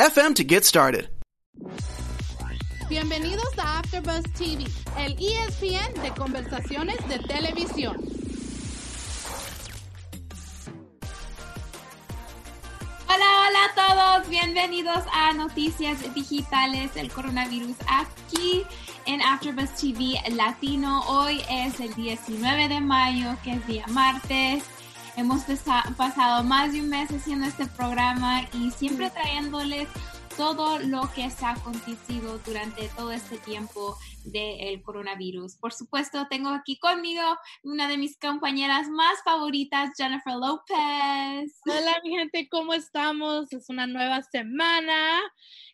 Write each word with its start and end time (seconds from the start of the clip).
FM 0.00 0.34
to 0.34 0.42
get 0.42 0.64
started. 0.64 1.10
Bienvenidos 2.88 3.58
a 3.58 3.80
AfterBuzz 3.80 4.22
TV, 4.32 4.64
el 4.96 5.12
ESPN 5.12 6.00
de 6.00 6.10
conversaciones 6.16 6.96
de 7.06 7.18
televisión. 7.18 7.98
Hola, 13.08 13.26
hola 13.44 13.58
a 13.66 14.20
todos, 14.22 14.30
bienvenidos 14.30 15.04
a 15.12 15.34
Noticias 15.34 16.14
Digitales 16.14 16.94
del 16.94 17.12
Coronavirus 17.12 17.76
aquí 17.86 18.64
en 19.04 19.20
AfterBuzz 19.20 19.74
TV 19.74 20.14
Latino. 20.30 21.02
Hoy 21.08 21.42
es 21.50 21.78
el 21.78 21.92
19 21.94 22.68
de 22.68 22.80
mayo, 22.80 23.36
que 23.44 23.52
es 23.52 23.66
día 23.66 23.86
martes. 23.88 24.64
Hemos 25.20 25.42
pasado 25.98 26.42
más 26.44 26.72
de 26.72 26.80
un 26.80 26.88
mes 26.88 27.10
haciendo 27.10 27.46
este 27.46 27.66
programa 27.66 28.48
y 28.54 28.70
siempre 28.70 29.10
trayéndoles 29.10 29.86
todo 30.34 30.78
lo 30.78 31.12
que 31.14 31.28
se 31.28 31.44
ha 31.44 31.50
acontecido 31.50 32.38
durante 32.38 32.88
todo 32.96 33.12
este 33.12 33.36
tiempo 33.36 33.98
del 34.24 34.80
coronavirus. 34.80 35.56
Por 35.56 35.74
supuesto, 35.74 36.26
tengo 36.30 36.48
aquí 36.48 36.78
conmigo 36.78 37.20
una 37.62 37.86
de 37.86 37.98
mis 37.98 38.18
compañeras 38.18 38.88
más 38.88 39.22
favoritas, 39.22 39.90
Jennifer 39.94 40.36
López. 40.36 41.60
Hola, 41.66 42.00
mi 42.02 42.16
gente, 42.16 42.48
¿cómo 42.48 42.72
estamos? 42.72 43.52
Es 43.52 43.68
una 43.68 43.86
nueva 43.86 44.22
semana 44.22 45.20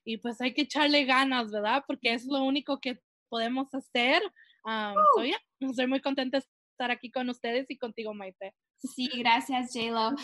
y 0.05 0.17
pues 0.17 0.41
hay 0.41 0.55
que 0.55 0.63
echarle 0.63 1.05
ganas, 1.05 1.53
¿verdad? 1.53 1.85
Porque 1.87 2.15
es 2.15 2.27
lo 2.27 2.43
único 2.43 2.81
que 2.81 3.01
podemos 3.29 3.73
hacer. 3.73 4.25
Um, 4.65 5.31
estoy 5.71 5.87
muy 5.87 6.01
contenta 6.01 6.39
de 6.41 6.45
estar 6.73 6.91
aquí 6.91 7.13
con 7.13 7.31
ustedes 7.31 7.67
y 7.69 7.79
contigo, 7.79 8.13
Maite. 8.13 8.53
Sí, 8.79 9.09
gracias, 9.17 9.73
JLo. 9.73 10.15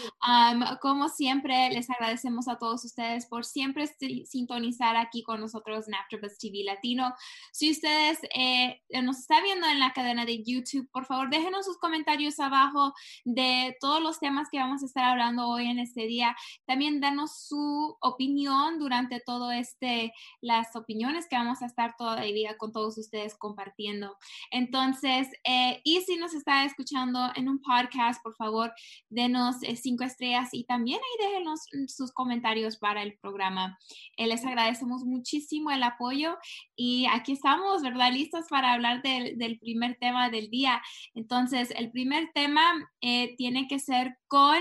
como 0.80 1.08
siempre, 1.08 1.70
les 1.70 1.88
agradecemos 1.88 2.48
a 2.48 2.58
todos 2.58 2.84
ustedes 2.84 3.26
por 3.26 3.44
siempre 3.46 3.86
sintonizar 4.26 4.94
aquí 4.96 5.22
con 5.22 5.40
nosotros 5.40 5.88
en 5.88 5.94
AfterBuzz 5.94 6.38
TV 6.38 6.62
Latino. 6.64 7.14
Si 7.52 7.70
ustedes 7.70 8.18
eh, 8.36 8.82
nos 9.02 9.20
están 9.20 9.42
viendo 9.42 9.66
en 9.66 9.80
la 9.80 9.92
cadena 9.92 10.26
de 10.26 10.42
YouTube, 10.44 10.88
por 10.92 11.06
favor, 11.06 11.30
déjenos 11.30 11.64
sus 11.64 11.78
comentarios 11.78 12.38
abajo 12.40 12.92
de 13.24 13.74
todos 13.80 14.02
los 14.02 14.20
temas 14.20 14.48
que 14.50 14.58
vamos 14.58 14.82
a 14.82 14.86
estar 14.86 15.04
hablando 15.04 15.48
hoy 15.48 15.66
en 15.66 15.78
este 15.78 16.02
día. 16.06 16.36
También 16.66 17.00
danos 17.00 17.46
su 17.46 17.96
opinión 18.00 18.78
durante 18.78 19.20
todo 19.20 19.50
este, 19.50 20.12
las 20.42 20.76
opiniones 20.76 21.26
que 21.28 21.36
vamos 21.36 21.62
a 21.62 21.66
estar 21.66 21.96
todavía 21.96 22.58
con 22.58 22.70
todos 22.72 22.98
ustedes 22.98 23.34
compartiendo. 23.34 24.16
Entonces, 24.50 25.28
eh, 25.44 25.80
y 25.84 26.02
si 26.02 26.16
nos 26.16 26.34
está 26.34 26.64
escuchando 26.64 27.18
en 27.34 27.48
un 27.48 27.60
podcast, 27.62 28.22
por 28.22 28.34
favor, 28.34 28.41
favor, 28.42 28.72
denos 29.08 29.62
eh, 29.62 29.76
cinco 29.76 30.04
estrellas 30.04 30.48
y 30.52 30.64
también 30.64 30.98
ahí 30.98 31.26
déjenos 31.28 31.60
mm, 31.72 31.86
sus 31.86 32.12
comentarios 32.12 32.76
para 32.76 33.02
el 33.02 33.18
programa. 33.18 33.78
Eh, 34.16 34.26
les 34.26 34.44
agradecemos 34.44 35.04
muchísimo 35.04 35.70
el 35.70 35.82
apoyo 35.82 36.36
y 36.76 37.06
aquí 37.06 37.32
estamos, 37.32 37.82
¿verdad? 37.82 38.12
Listos 38.12 38.46
para 38.48 38.72
hablar 38.72 39.02
del, 39.02 39.58
primer 39.58 39.96
tema 40.00 40.30
del 40.30 40.50
día. 40.50 40.82
Entonces, 41.14 41.72
el 41.76 41.90
primer 41.90 42.30
tema 42.34 42.62
eh, 43.00 43.34
tiene 43.36 43.68
que 43.68 43.78
ser 43.78 44.18
con 44.28 44.58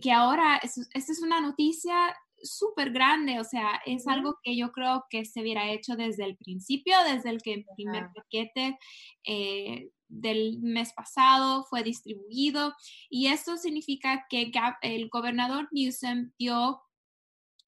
que 0.00 0.12
ahora, 0.12 0.58
esta 0.62 1.12
es 1.12 1.22
una 1.22 1.40
noticia 1.40 2.16
súper 2.42 2.90
grande, 2.90 3.38
o 3.38 3.44
sea, 3.44 3.80
es 3.86 4.08
algo 4.08 4.38
que 4.42 4.56
yo 4.56 4.72
creo 4.72 5.04
que 5.10 5.24
se 5.24 5.40
hubiera 5.42 5.70
hecho 5.70 5.96
desde 5.96 6.24
el 6.24 6.36
principio, 6.36 6.96
desde 7.04 7.30
el 7.30 7.42
que 7.42 7.54
el 7.54 7.66
primer 7.76 8.08
paquete 8.14 8.78
del 10.12 10.58
mes 10.60 10.92
pasado 10.92 11.64
fue 11.64 11.82
distribuido. 11.82 12.74
Y 13.08 13.28
esto 13.28 13.56
significa 13.56 14.26
que 14.28 14.52
el 14.82 15.08
gobernador 15.08 15.68
Newsom 15.72 16.32
dio 16.38 16.82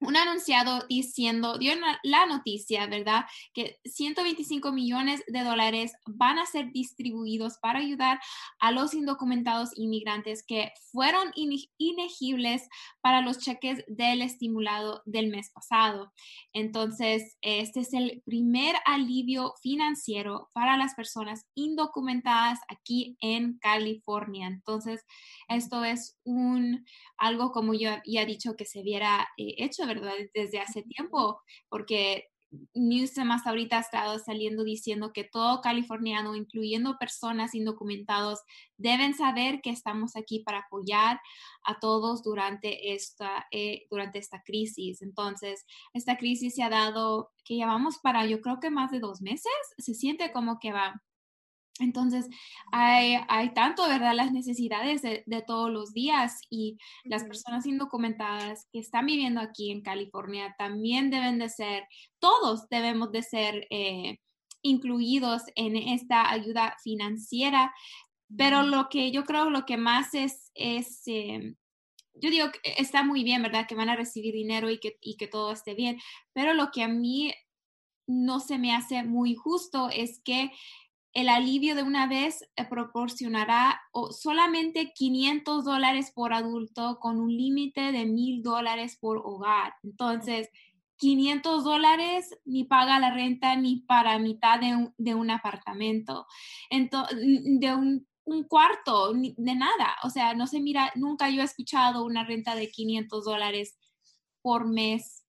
un 0.05 0.15
anunciado 0.15 0.85
diciendo, 0.87 1.57
dio 1.57 1.73
la 2.03 2.25
noticia, 2.25 2.87
¿verdad? 2.87 3.25
Que 3.53 3.79
125 3.85 4.71
millones 4.71 5.23
de 5.27 5.43
dólares 5.43 5.93
van 6.05 6.39
a 6.39 6.45
ser 6.45 6.71
distribuidos 6.71 7.57
para 7.57 7.79
ayudar 7.79 8.19
a 8.59 8.71
los 8.71 8.93
indocumentados 8.93 9.71
inmigrantes 9.75 10.43
que 10.45 10.71
fueron 10.91 11.31
inegibles 11.35 12.67
para 13.01 13.21
los 13.21 13.39
cheques 13.39 13.83
del 13.87 14.21
estimulado 14.21 15.01
del 15.05 15.29
mes 15.29 15.51
pasado. 15.51 16.13
Entonces, 16.53 17.37
este 17.41 17.81
es 17.81 17.93
el 17.93 18.21
primer 18.25 18.75
alivio 18.85 19.53
financiero 19.61 20.49
para 20.53 20.77
las 20.77 20.93
personas 20.95 21.45
indocumentadas 21.55 22.59
aquí 22.67 23.17
en 23.19 23.57
California. 23.59 24.47
Entonces, 24.47 25.05
esto 25.47 25.83
es 25.83 26.17
un 26.23 26.85
algo 27.17 27.51
como 27.51 27.73
yo 27.73 27.91
ya 28.05 28.21
he 28.21 28.25
dicho 28.25 28.55
que 28.55 28.65
se 28.65 28.81
hubiera 28.81 29.27
eh, 29.37 29.55
hecho, 29.57 29.85
¿verdad? 29.85 29.94
Desde 30.33 30.59
hace 30.59 30.83
tiempo, 30.83 31.41
porque 31.69 32.29
Newsom 32.73 33.31
hasta 33.31 33.49
ahorita 33.49 33.77
ha 33.77 33.81
estado 33.81 34.19
saliendo 34.19 34.63
diciendo 34.63 35.11
que 35.13 35.23
todo 35.23 35.61
californiano, 35.61 36.35
incluyendo 36.35 36.97
personas 36.97 37.55
indocumentados, 37.55 38.39
deben 38.77 39.13
saber 39.13 39.61
que 39.61 39.69
estamos 39.69 40.15
aquí 40.15 40.39
para 40.39 40.59
apoyar 40.59 41.19
a 41.63 41.79
todos 41.79 42.23
durante 42.23 42.93
esta, 42.93 43.47
eh, 43.51 43.85
durante 43.89 44.19
esta 44.19 44.41
crisis. 44.43 45.01
Entonces, 45.01 45.65
esta 45.93 46.17
crisis 46.17 46.55
se 46.55 46.63
ha 46.63 46.69
dado, 46.69 47.31
que 47.43 47.55
llevamos 47.55 47.99
para 47.99 48.25
yo 48.25 48.41
creo 48.41 48.59
que 48.59 48.69
más 48.69 48.91
de 48.91 48.99
dos 48.99 49.21
meses, 49.21 49.51
se 49.77 49.93
siente 49.93 50.31
como 50.31 50.59
que 50.59 50.71
va 50.71 51.01
entonces, 51.79 52.27
hay, 52.71 53.17
hay, 53.27 53.53
tanto, 53.53 53.87
¿verdad?, 53.87 54.13
las 54.13 54.31
necesidades 54.31 55.01
de, 55.01 55.23
todos 55.45 55.69
los 55.69 55.93
días 55.93 56.39
y 56.49 56.77
las 57.03 57.25
personas 57.25 57.65
indocumentadas 57.65 58.67
que 58.71 58.79
están 58.79 59.05
viviendo 59.05 59.41
aquí 59.41 59.71
en 59.71 59.81
California 59.81 60.55
también 60.57 61.09
deben 61.09 61.37
de 61.37 61.49
ser, 61.49 61.85
todos 62.19 62.69
debemos 62.69 63.11
de 63.11 63.23
ser 63.23 63.67
eh, 63.69 64.19
incluidos 64.61 65.43
en 65.55 65.75
esta 65.75 66.31
ayuda 66.31 66.77
financiera, 66.81 67.73
pero 68.35 68.63
lo 68.63 68.87
que 68.89 69.11
yo 69.11 69.25
creo 69.25 69.49
lo 69.49 69.65
que 69.65 69.77
más 69.77 70.13
es, 70.13 70.51
es 70.55 71.01
eh, 71.07 71.55
yo 72.13 72.29
digo 72.29 72.47
que 72.51 72.75
está 72.77 73.03
muy 73.03 73.25
bien, 73.25 73.43
¿verdad?, 73.43 73.67
que 73.67 73.75
van 73.75 73.89
a 73.89 73.97
recibir 73.97 74.33
dinero 74.33 74.69
y 74.69 74.79
que, 74.79 74.97
y 75.01 75.17
que 75.17 75.27
todo 75.27 75.51
esté 75.51 75.73
bien, 75.73 75.99
pero 76.31 76.53
lo 76.53 76.71
que 76.71 76.83
a 76.83 76.87
mí 76.87 77.33
no 78.07 78.39
se 78.39 78.57
me 78.59 78.73
hace 78.73 79.03
muy 79.03 79.35
justo 79.35 79.89
es 79.89 80.21
que 80.23 80.51
el 81.15 81.29
alivio 81.29 81.75
de 81.75 81.83
una 81.83 82.07
vez 82.07 82.43
eh, 82.57 82.65
proporcionará 82.65 83.81
solamente 84.11 84.91
500 84.93 85.63
dólares 85.63 86.11
por 86.13 86.33
adulto 86.33 86.99
con 86.99 87.19
un 87.19 87.35
límite 87.35 87.93
de 87.93 88.05
1000 88.05 88.43
dólares 88.43 88.97
por 88.99 89.19
hogar. 89.23 89.73
Entonces, 89.81 90.49
500 90.97 91.63
dólares 91.63 92.37
ni 92.43 92.65
paga 92.65 92.99
la 92.99 93.11
renta 93.11 93.55
ni 93.55 93.77
para 93.77 94.19
mitad 94.19 94.59
de 94.59 95.15
un, 95.15 95.31
apartamento, 95.31 96.27
Entonces, 96.69 97.17
de 97.17 97.73
un, 97.73 98.07
cuarto, 98.49 99.13
de 99.13 99.55
nada. 99.55 99.95
O 100.03 100.09
sea, 100.09 100.33
no 100.33 100.47
se 100.47 100.59
mira, 100.59 100.91
nunca 100.95 101.29
yo 101.29 101.41
he 101.41 101.45
escuchado 101.45 102.03
una 102.03 102.25
renta 102.25 102.55
de 102.55 102.69
500 102.69 103.23
dólares 103.23 103.77
por 104.41 104.67
mes 104.67 105.25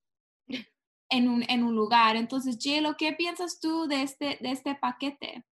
en 1.10 1.28
un, 1.28 1.44
en 1.48 1.62
un 1.62 1.76
lugar. 1.76 2.16
Entonces, 2.16 2.58
Jelo, 2.60 2.96
¿qué 2.96 3.12
piensas 3.12 3.60
tú 3.60 3.86
de 3.86 4.02
este, 4.02 4.38
de 4.40 4.50
este 4.50 4.74
paquete? 4.74 5.44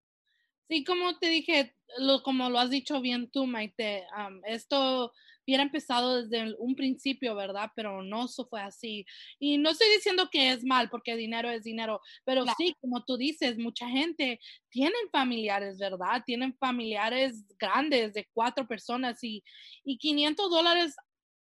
Sí, 0.69 0.83
como 0.83 1.18
te 1.19 1.30
dije, 1.30 1.75
lo, 2.00 2.24
como 2.24 2.50
lo 2.50 2.60
has 2.60 2.69
dicho 2.69 3.01
bien 3.01 3.30
tú, 3.30 3.45
Maite, 3.45 4.06
esto 4.45 5.12
hubiera 5.45 5.63
empezado 5.63 6.24
desde 6.24 6.56
un 6.57 6.75
principio, 6.75 7.36
¿verdad? 7.36 7.71
Pero 7.75 8.01
no 8.01 8.25
eso 8.25 8.45
fue 8.48 8.62
así. 8.62 9.06
Y 9.39 9.57
no 9.57 9.71
estoy 9.71 9.89
diciendo 9.89 10.30
que 10.31 10.51
es 10.51 10.63
mal, 10.63 10.89
porque 10.89 11.15
dinero 11.15 11.50
es 11.50 11.63
dinero, 11.63 12.00
pero 12.24 12.45
sí, 12.57 12.75
como 12.80 13.04
tú 13.04 13.18
dices, 13.18 13.57
mucha 13.57 13.88
gente 13.89 14.39
tienen 14.69 15.10
familiares, 15.12 15.77
¿verdad? 15.77 16.24
Tienen 16.25 16.56
familiares 16.57 17.45
grandes 17.60 18.13
de 18.13 18.27
cuatro 18.33 18.68
personas 18.68 19.24
y, 19.24 19.44
y 19.83 19.98
500 19.98 20.50
dólares, 20.50 20.95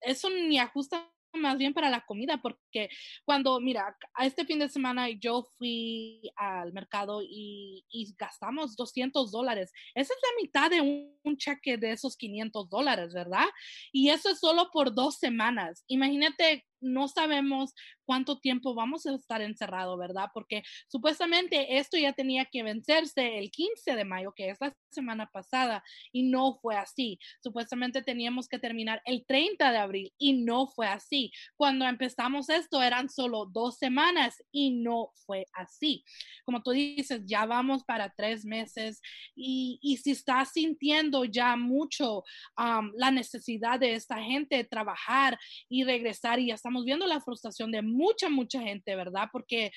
eso 0.02 0.30
ni 0.30 0.58
ajusta 0.58 1.10
más 1.34 1.58
bien 1.58 1.74
para 1.74 1.90
la 1.90 2.06
comida, 2.06 2.40
porque 2.42 2.90
cuando, 3.26 3.60
mira, 3.60 3.98
a 4.14 4.26
este 4.26 4.46
fin 4.46 4.60
de 4.60 4.70
semana 4.70 5.10
yo 5.10 5.44
fui 5.58 6.22
al 6.36 6.74
mercado 6.74 7.22
y, 7.22 7.84
gastamos 8.18 8.76
200 8.76 9.32
dólares. 9.32 9.72
Esa 9.96 10.14
es 10.14 10.20
la 10.22 10.42
mitad 10.42 10.70
de 10.70 10.82
un, 10.82 11.38
cheque 11.38 11.78
de 11.78 11.92
esos 11.92 12.16
500 12.16 12.70
dólares, 12.70 13.14
¿verdad? 13.14 13.46
Y 13.92 14.10
eso 14.10 14.30
es 14.30 14.40
solo 14.40 14.70
por 14.72 14.94
dos 14.94 15.18
semanas. 15.18 15.84
Imagínate 15.88 16.66
no 16.84 17.08
sabemos 17.08 17.74
cuánto 18.06 18.40
tiempo 18.40 18.76
vamos 18.76 19.06
a 19.06 19.16
estar 19.16 19.42
encerrado, 19.42 19.98
¿verdad? 19.98 20.30
Porque 20.34 20.64
supuestamente 20.88 21.78
esto 21.78 21.98
ya 21.98 22.14
tenía 22.14 22.46
que 22.46 22.64
vencerse 22.64 23.38
el 23.40 23.50
15 23.50 23.96
de 23.96 24.06
mayo, 24.06 24.34
que 24.36 24.50
es 24.50 24.58
la 24.60 24.76
semana 24.92 25.28
pasada, 25.28 25.84
y 26.12 26.24
no 26.24 26.60
fue 26.62 26.76
así. 26.76 27.20
Supuestamente 27.42 28.02
teníamos 28.02 28.48
que 28.48 28.60
terminar 28.60 29.02
el 29.06 29.26
30 29.26 29.72
de 29.72 29.78
abril 29.78 30.14
y 30.18 30.34
no 30.34 30.68
fue 30.68 30.88
así. 30.88 31.32
Cuando 31.56 31.86
empezamos 31.86 32.50
esto 32.50 32.82
eran 32.82 33.10
solo 33.10 33.46
dos 33.46 33.78
semanas 33.78 34.44
y 34.52 34.72
no 34.72 35.12
fue 35.26 35.46
así. 35.54 36.04
Como 36.46 36.62
tú 36.62 36.72
dices, 36.72 37.22
ya 37.26 37.46
vamos 37.46 37.84
para 37.84 38.14
tres 38.16 38.46
meses 38.46 39.02
y, 39.36 39.80
y 39.82 39.98
si 39.98 40.12
estás 40.12 40.52
sintiendo 40.52 41.26
ya 41.26 41.56
mucho 41.56 42.24
la 42.58 43.12
necesidad 43.12 43.80
de 43.80 43.94
esta 43.94 44.22
gente 44.22 44.64
trabajar 44.64 45.40
y 45.70 45.84
regresar 45.84 46.40
y 46.40 46.48
ya 46.48 46.56
estamos 46.56 46.73
viendo 46.82 47.06
la 47.06 47.22
frustración 47.22 47.72
de 47.72 47.82
mucha, 47.82 48.30
mucha 48.30 48.62
gente, 48.62 48.96
¿verdad? 48.96 49.30
Porque 49.32 49.72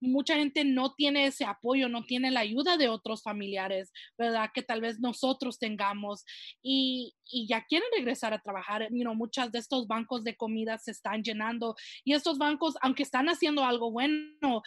mucha 0.00 0.36
gente 0.36 0.64
no 0.64 0.94
tiene 0.94 1.26
ese 1.26 1.44
apoyo, 1.44 1.88
no 1.88 2.04
tiene 2.04 2.30
la 2.30 2.40
ayuda 2.40 2.76
de 2.76 2.88
otros 2.88 3.22
familiares, 3.22 3.92
¿verdad? 4.18 4.50
Que 4.52 4.62
tal 4.62 4.80
vez 4.80 5.00
nosotros 5.00 5.58
tengamos 5.58 6.24
y, 6.62 7.14
ya 7.48 7.64
quieren 7.64 7.88
regresar 7.96 8.32
a 8.32 8.40
trabajar. 8.40 8.88
You 8.90 9.02
know, 9.02 9.14
muchas 9.14 9.50
de 9.52 9.58
estos 9.58 9.86
bancos 9.86 10.22
de 10.24 10.36
comida 10.36 10.78
se 10.78 10.90
están 10.90 11.22
llenando 11.22 11.74
y 12.04 12.12
estos 12.12 12.38
bancos, 12.38 12.74
aunque 12.82 13.02
están 13.02 13.28
haciendo 13.28 13.64
algo 13.64 13.90
bueno, 13.90 14.62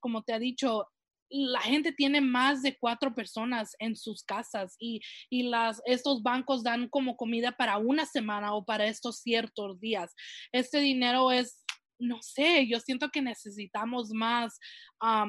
como 0.00 0.22
te 0.22 0.32
ha 0.32 0.38
dicho, 0.38 0.86
la 1.30 1.60
gente 1.60 1.92
tiene 1.92 2.20
más 2.20 2.62
de 2.62 2.76
cuatro 2.76 3.14
personas 3.14 3.74
en 3.78 3.96
sus 3.96 4.24
casas 4.24 4.76
y, 4.78 5.00
y 5.30 5.44
las, 5.44 5.80
estos 5.86 6.22
bancos 6.22 6.62
dan 6.62 6.88
como 6.88 7.16
comida 7.16 7.52
para 7.52 7.78
una 7.78 8.04
semana 8.04 8.54
o 8.54 8.64
para 8.64 8.86
estos 8.86 9.20
ciertos 9.20 9.80
días. 9.80 10.14
Este 10.52 10.80
dinero 10.80 11.30
es 11.30 11.64
no 12.00 12.22
sé, 12.22 12.66
yo 12.66 12.80
siento 12.80 13.10
que 13.10 13.22
necesitamos 13.22 14.10
más, 14.10 14.58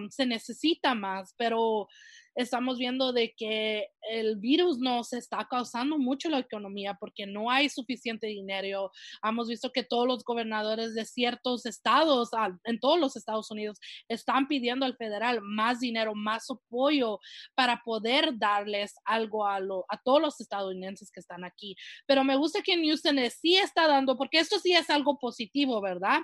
se 0.10 0.26
necesita 0.26 0.96
más, 0.96 1.36
pero 1.38 1.88
estamos 2.36 2.78
viendo 2.78 3.14
de 3.14 3.34
que 3.36 3.88
el 4.10 4.38
virus 4.38 4.80
nos 4.80 5.14
está 5.14 5.48
causando 5.50 5.98
mucho 5.98 6.30
la 6.30 6.40
economía 6.40 6.96
porque 7.00 7.26
no 7.26 7.52
hay 7.52 7.70
suficiente 7.70 8.28
dinero. 8.28 8.92
Hemos 9.24 9.48
visto 9.48 9.72
que 9.72 9.84
todos 9.84 10.08
los 10.08 10.24
gobernadores 10.24 10.94
de 10.94 11.06
ciertos 11.06 11.66
estados, 11.66 12.30
en 12.64 12.80
todos 12.80 13.00
los 13.00 13.16
Estados 13.16 13.52
Unidos, 13.52 13.80
están 14.08 14.48
pidiendo 14.48 14.86
al 14.86 14.96
federal 14.98 15.42
más 15.42 15.80
dinero, 15.80 16.14
más 16.16 16.50
apoyo 16.50 17.20
para 17.56 17.82
poder 17.84 18.38
darles 18.38 18.96
algo 19.06 19.46
a, 19.46 19.60
lo, 19.60 19.86
a 19.90 20.02
todos 20.02 20.22
los 20.22 20.42
estadounidenses 20.42 21.12
que 21.12 21.20
están 21.20 21.44
aquí. 21.44 21.76
Pero 22.08 22.24
me 22.24 22.36
gusta 22.36 22.62
que 22.62 22.78
Newsom 22.78 23.18
sí 23.30 23.58
está 23.58 23.88
dando, 23.88 24.18
porque 24.18 24.40
esto 24.40 24.60
sí 24.60 24.74
es 24.74 24.90
algo 24.90 25.20
positivo, 25.20 25.82
¿verdad? 25.82 26.20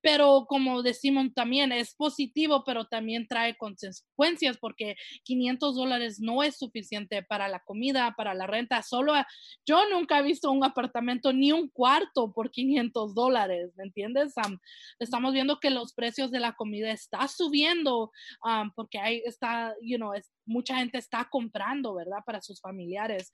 Pero 0.00 0.46
como 0.48 0.82
decimos 0.82 1.26
también, 1.34 1.72
es 1.72 1.94
positivo, 1.94 2.64
pero 2.64 2.86
también 2.86 3.26
trae 3.26 3.56
consecuencias 3.56 4.58
porque 4.58 4.96
500 5.24 5.41
dólares 5.74 6.20
no 6.20 6.42
es 6.42 6.58
suficiente 6.58 7.22
para 7.22 7.48
la 7.48 7.60
comida, 7.60 8.14
para 8.16 8.34
la 8.34 8.46
renta. 8.46 8.82
Solo 8.82 9.12
yo 9.66 9.88
nunca 9.90 10.18
he 10.18 10.22
visto 10.22 10.50
un 10.50 10.64
apartamento 10.64 11.32
ni 11.32 11.52
un 11.52 11.68
cuarto 11.68 12.32
por 12.32 12.50
500 12.50 13.14
dólares, 13.14 13.72
¿me 13.76 13.84
entiendes? 13.84 14.34
estamos 14.98 15.32
viendo 15.32 15.58
que 15.60 15.70
los 15.70 15.92
precios 15.94 16.30
de 16.30 16.40
la 16.40 16.52
comida 16.54 16.90
está 16.90 17.28
subiendo 17.28 18.10
porque 18.74 18.98
hay 18.98 19.22
está, 19.26 19.74
you 19.82 19.96
know, 19.96 20.12
mucha 20.44 20.76
gente 20.76 20.98
está 20.98 21.28
comprando, 21.30 21.94
¿verdad? 21.94 22.18
Para 22.24 22.40
sus 22.40 22.60
familiares 22.60 23.32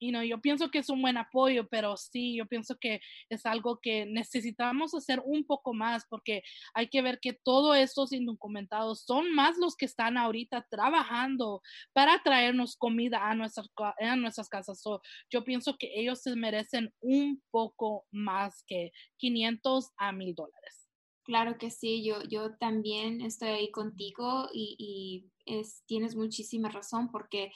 you 0.00 0.10
know, 0.10 0.22
yo 0.22 0.40
pienso 0.40 0.70
que 0.70 0.78
es 0.78 0.88
un 0.88 1.02
buen 1.02 1.16
apoyo, 1.16 1.66
pero 1.68 1.96
sí, 1.96 2.36
yo 2.36 2.46
pienso 2.46 2.76
que 2.80 3.00
es 3.28 3.46
algo 3.46 3.78
que 3.80 4.06
necesitamos 4.06 4.94
hacer 4.94 5.22
un 5.24 5.44
poco 5.44 5.74
más 5.74 6.04
porque 6.08 6.42
hay 6.74 6.88
que 6.88 7.02
ver 7.02 7.18
que 7.20 7.32
todos 7.32 7.76
estos 7.76 8.12
indocumentados 8.12 9.04
son 9.04 9.32
más 9.34 9.56
los 9.58 9.76
que 9.76 9.86
están 9.86 10.16
ahorita 10.16 10.66
trabajando 10.70 11.62
para 11.92 12.22
traernos 12.22 12.76
comida 12.76 13.28
a 13.28 13.34
nuestras, 13.34 13.68
a 13.98 14.16
nuestras 14.16 14.48
casas. 14.48 14.82
yo 15.30 15.44
pienso 15.44 15.76
que 15.78 15.90
ellos 15.94 16.22
se 16.22 16.36
merecen 16.36 16.92
un 17.00 17.42
poco 17.50 18.06
más 18.10 18.64
que 18.66 18.90
500 19.18 19.90
a 19.96 20.12
1000 20.12 20.34
dólares. 20.34 20.86
Claro 21.26 21.58
que 21.58 21.70
sí, 21.70 22.04
yo, 22.04 22.22
yo 22.22 22.56
también 22.56 23.20
estoy 23.20 23.48
ahí 23.48 23.70
contigo 23.72 24.48
y, 24.52 25.28
es, 25.46 25.82
tienes 25.86 26.16
muchísima 26.16 26.68
razón 26.68 27.10
porque 27.10 27.52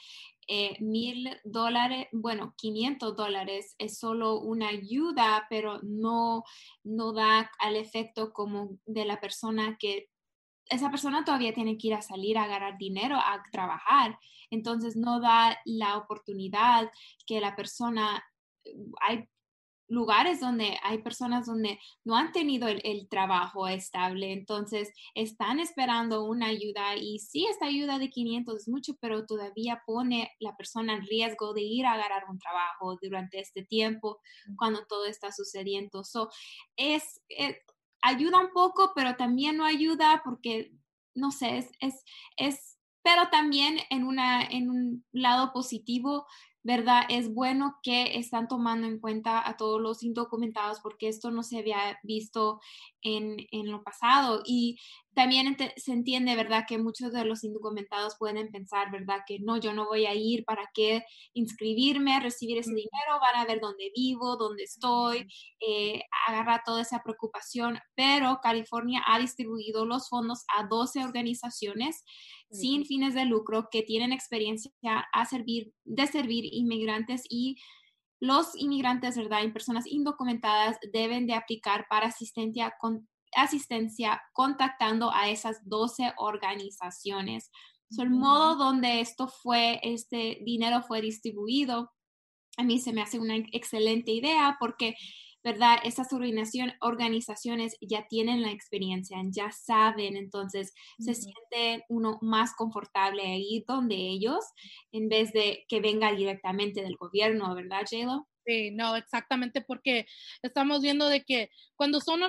eh, 0.47 0.75
mil 0.79 1.29
dólares, 1.43 2.07
bueno, 2.11 2.55
500 2.57 3.15
dólares 3.15 3.75
es 3.77 3.99
solo 3.99 4.39
una 4.39 4.69
ayuda, 4.69 5.45
pero 5.49 5.79
no, 5.83 6.43
no 6.83 7.13
da 7.13 7.51
al 7.59 7.75
efecto 7.75 8.33
como 8.33 8.79
de 8.85 9.05
la 9.05 9.19
persona 9.19 9.77
que 9.79 10.09
esa 10.65 10.89
persona 10.89 11.25
todavía 11.25 11.53
tiene 11.53 11.77
que 11.77 11.87
ir 11.87 11.93
a 11.93 12.01
salir 12.01 12.37
a 12.37 12.47
ganar 12.47 12.77
dinero, 12.77 13.17
a 13.17 13.43
trabajar. 13.51 14.17
Entonces 14.49 14.95
no 14.95 15.19
da 15.19 15.57
la 15.65 15.97
oportunidad 15.97 16.89
que 17.25 17.41
la 17.41 17.55
persona, 17.55 18.23
hay 19.01 19.27
lugares 19.91 20.39
donde 20.39 20.77
hay 20.83 20.99
personas 20.99 21.45
donde 21.45 21.77
no 22.05 22.15
han 22.15 22.31
tenido 22.31 22.69
el, 22.69 23.09
trabajo 23.09 23.67
estable, 23.67 24.31
entonces 24.31 24.89
están 25.15 25.59
esperando 25.59 26.23
una 26.23 26.47
ayuda 26.47 26.95
y 26.95 27.19
sí, 27.19 27.45
esta 27.45 27.65
ayuda 27.65 27.99
de 27.99 28.09
500 28.09 28.55
es 28.55 28.67
mucho, 28.69 28.93
pero 29.01 29.25
todavía 29.25 29.83
pone 29.85 30.31
la 30.39 30.55
persona 30.55 30.93
en 30.93 31.05
riesgo 31.05 31.53
de 31.53 31.61
ir 31.63 31.85
a 31.85 31.93
agarrar 31.93 32.23
un 32.29 32.39
trabajo 32.39 32.97
durante 33.01 33.39
este 33.39 33.63
tiempo 33.65 34.21
cuando 34.57 34.85
todo 34.85 35.05
está 35.05 35.33
sucediendo. 35.33 36.05
So, 36.05 36.29
es, 36.77 37.21
eh, 37.27 37.57
ayuda 38.01 38.39
un 38.39 38.51
poco, 38.53 38.93
pero 38.95 39.17
también 39.17 39.57
no 39.57 39.65
ayuda 39.65 40.21
porque, 40.23 40.71
no 41.13 41.31
sé, 41.31 41.57
es, 41.57 41.71
es, 41.81 42.03
es 42.37 42.77
pero 43.03 43.29
también 43.29 43.79
en, 43.89 44.05
una, 44.05 44.43
en 44.43 44.69
un 44.69 45.05
lado 45.11 45.51
positivo 45.51 46.27
¿verdad? 46.63 47.03
Es 47.09 47.33
bueno 47.33 47.77
que 47.81 48.17
están 48.17 48.47
tomando 48.47 48.87
en 48.87 48.99
cuenta 48.99 49.47
a 49.47 49.57
todos 49.57 49.81
los 49.81 50.03
indocumentados 50.03 50.79
porque 50.79 51.07
esto 51.07 51.31
no 51.31 51.43
se 51.43 51.59
había 51.59 51.99
visto 52.03 52.59
en, 53.01 53.37
en 53.51 53.71
lo 53.71 53.83
pasado. 53.83 54.41
Y 54.45 54.79
también 55.13 55.57
se 55.75 55.91
entiende, 55.91 56.35
¿verdad? 56.35 56.65
Que 56.67 56.77
muchos 56.77 57.11
de 57.11 57.25
los 57.25 57.43
indocumentados 57.43 58.15
pueden 58.17 58.49
pensar, 58.51 58.91
¿verdad? 58.91 59.19
Que 59.27 59.39
no, 59.39 59.57
yo 59.57 59.73
no 59.73 59.85
voy 59.85 60.05
a 60.05 60.15
ir, 60.15 60.45
¿para 60.45 60.69
qué 60.73 61.03
inscribirme, 61.33 62.19
recibir 62.19 62.57
ese 62.57 62.71
dinero? 62.71 63.19
Van 63.19 63.35
a 63.35 63.45
ver 63.45 63.59
dónde 63.59 63.91
vivo, 63.95 64.37
dónde 64.37 64.63
estoy, 64.63 65.27
eh, 65.59 66.01
agarra 66.27 66.63
toda 66.65 66.81
esa 66.81 67.01
preocupación. 67.03 67.79
Pero 67.95 68.39
California 68.41 69.03
ha 69.05 69.19
distribuido 69.19 69.85
los 69.85 70.07
fondos 70.07 70.43
a 70.57 70.67
12 70.67 71.03
organizaciones 71.03 72.03
sin 72.49 72.85
fines 72.85 73.13
de 73.13 73.25
lucro 73.25 73.67
que 73.71 73.83
tienen 73.83 74.11
experiencia 74.11 74.71
a 75.13 75.25
servir, 75.25 75.73
de 75.83 76.07
servir 76.07 76.45
inmigrantes 76.51 77.23
y 77.29 77.57
los 78.21 78.55
inmigrantes, 78.55 79.17
¿verdad? 79.17 79.43
Y 79.43 79.51
personas 79.51 79.87
indocumentadas 79.87 80.77
deben 80.93 81.25
de 81.25 81.33
aplicar 81.33 81.87
para 81.89 82.07
asistencia, 82.07 82.75
con, 82.79 83.09
asistencia 83.35 84.21
contactando 84.33 85.11
a 85.11 85.29
esas 85.29 85.67
12 85.67 86.13
organizaciones. 86.17 87.51
el 87.97 88.09
modo 88.09 88.55
donde 88.55 89.01
esto 89.01 89.27
fue, 89.27 89.79
este 89.83 90.39
dinero 90.43 90.81
fue 90.81 91.01
distribuido, 91.01 91.91
a 92.57 92.63
mí 92.63 92.79
se 92.79 92.93
me 92.93 93.01
hace 93.01 93.19
una 93.19 93.35
excelente 93.35 94.11
idea 94.11 94.57
porque 94.59 94.95
¿verdad? 95.43 95.79
Esas 95.83 96.09
organizaciones 96.13 97.75
ya 97.81 98.07
tienen 98.07 98.41
la 98.43 98.51
experiencia, 98.51 99.17
ya 99.29 99.51
saben, 99.51 100.15
entonces 100.15 100.73
se 100.99 101.15
siente 101.15 101.83
uno 101.89 102.19
más 102.21 102.53
confortable 102.53 103.23
ahí 103.23 103.63
donde 103.67 103.95
ellos, 103.95 104.45
en 104.91 105.09
vez 105.09 105.33
de 105.33 105.65
que 105.67 105.81
venga 105.81 106.13
directamente 106.13 106.83
del 106.83 106.95
gobierno, 106.95 107.55
¿verdad, 107.55 107.85
Jaylo? 107.89 108.27
Sí, 108.45 108.71
no, 108.71 108.95
exactamente 108.95 109.61
porque 109.61 110.07
estamos 110.41 110.81
viendo 110.81 111.07
de 111.07 111.23
que 111.23 111.51
cuando 111.75 112.01
son 112.01 112.21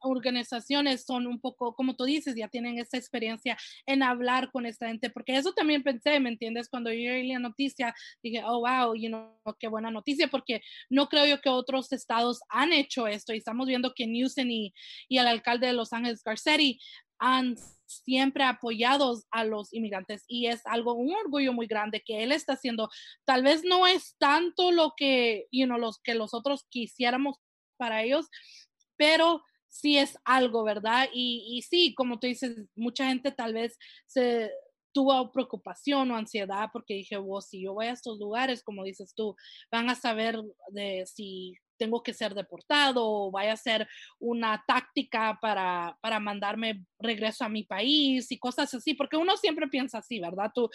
organizaciones 0.00 1.04
son 1.06 1.26
un 1.26 1.40
poco, 1.40 1.74
como 1.74 1.96
tú 1.96 2.04
dices, 2.04 2.34
ya 2.36 2.48
tienen 2.48 2.78
esa 2.78 2.98
experiencia 2.98 3.56
en 3.86 4.02
hablar 4.02 4.50
con 4.50 4.66
esta 4.66 4.88
gente, 4.88 5.08
porque 5.08 5.36
eso 5.36 5.54
también 5.54 5.82
pensé, 5.82 6.20
¿me 6.20 6.28
entiendes? 6.28 6.68
Cuando 6.68 6.90
yo 6.90 7.10
leí 7.10 7.28
la 7.28 7.38
noticia, 7.38 7.94
dije, 8.22 8.42
oh, 8.44 8.60
wow, 8.60 8.94
you 8.94 9.08
know, 9.08 9.34
qué 9.58 9.68
buena 9.68 9.90
noticia, 9.90 10.28
porque 10.28 10.60
no 10.90 11.08
creo 11.08 11.24
yo 11.24 11.40
que 11.40 11.48
otros 11.48 11.90
estados 11.92 12.40
han 12.50 12.74
hecho 12.74 13.06
esto 13.06 13.32
y 13.32 13.38
estamos 13.38 13.66
viendo 13.66 13.94
que 13.94 14.06
Newsom 14.06 14.50
y, 14.50 14.74
y 15.08 15.16
el 15.16 15.26
alcalde 15.26 15.68
de 15.68 15.72
Los 15.72 15.94
Ángeles, 15.94 16.22
Garcetti, 16.22 16.78
han 17.18 17.56
siempre 18.04 18.44
apoyados 18.44 19.26
a 19.30 19.44
los 19.44 19.72
inmigrantes 19.72 20.24
y 20.26 20.46
es 20.46 20.64
algo, 20.66 20.94
un 20.94 21.14
orgullo 21.14 21.52
muy 21.52 21.66
grande 21.66 22.02
que 22.04 22.22
él 22.22 22.32
está 22.32 22.54
haciendo. 22.54 22.88
Tal 23.24 23.42
vez 23.42 23.62
no 23.64 23.86
es 23.86 24.16
tanto 24.18 24.72
lo 24.72 24.94
que, 24.96 25.46
you 25.50 25.66
know, 25.66 25.78
los 25.78 25.98
que 26.00 26.14
los 26.14 26.34
otros 26.34 26.64
quisiéramos 26.70 27.38
para 27.76 28.02
ellos, 28.02 28.28
pero 28.96 29.42
sí 29.68 29.98
es 29.98 30.18
algo, 30.24 30.64
¿verdad? 30.64 31.08
Y, 31.12 31.46
y 31.56 31.62
sí, 31.62 31.94
como 31.94 32.18
tú 32.18 32.26
dices, 32.26 32.56
mucha 32.74 33.06
gente 33.08 33.32
tal 33.32 33.54
vez 33.54 33.78
se 34.06 34.50
tuvo 34.92 35.32
preocupación 35.32 36.10
o 36.10 36.16
ansiedad 36.16 36.68
porque 36.72 36.94
dije, 36.94 37.16
wow, 37.16 37.40
si 37.40 37.62
yo 37.62 37.74
voy 37.74 37.86
a 37.86 37.92
estos 37.92 38.18
lugares, 38.18 38.62
como 38.62 38.84
dices 38.84 39.14
tú, 39.14 39.34
van 39.70 39.88
a 39.88 39.94
saber 39.94 40.38
de 40.68 41.04
si 41.06 41.54
tengo 41.78 42.02
que 42.02 42.14
ser 42.14 42.34
deportado 42.34 43.04
o 43.04 43.30
vaya 43.30 43.52
a 43.52 43.56
ser 43.56 43.88
una 44.18 44.62
táctica 44.66 45.38
para, 45.40 45.96
para 46.00 46.20
mandarme 46.20 46.84
regreso 46.98 47.44
a 47.44 47.48
mi 47.48 47.64
país 47.64 48.30
y 48.30 48.38
cosas 48.38 48.72
así, 48.74 48.94
porque 48.94 49.16
uno 49.16 49.36
siempre 49.36 49.68
piensa 49.68 49.98
así, 49.98 50.20
¿verdad? 50.20 50.50
Tú, 50.54 50.68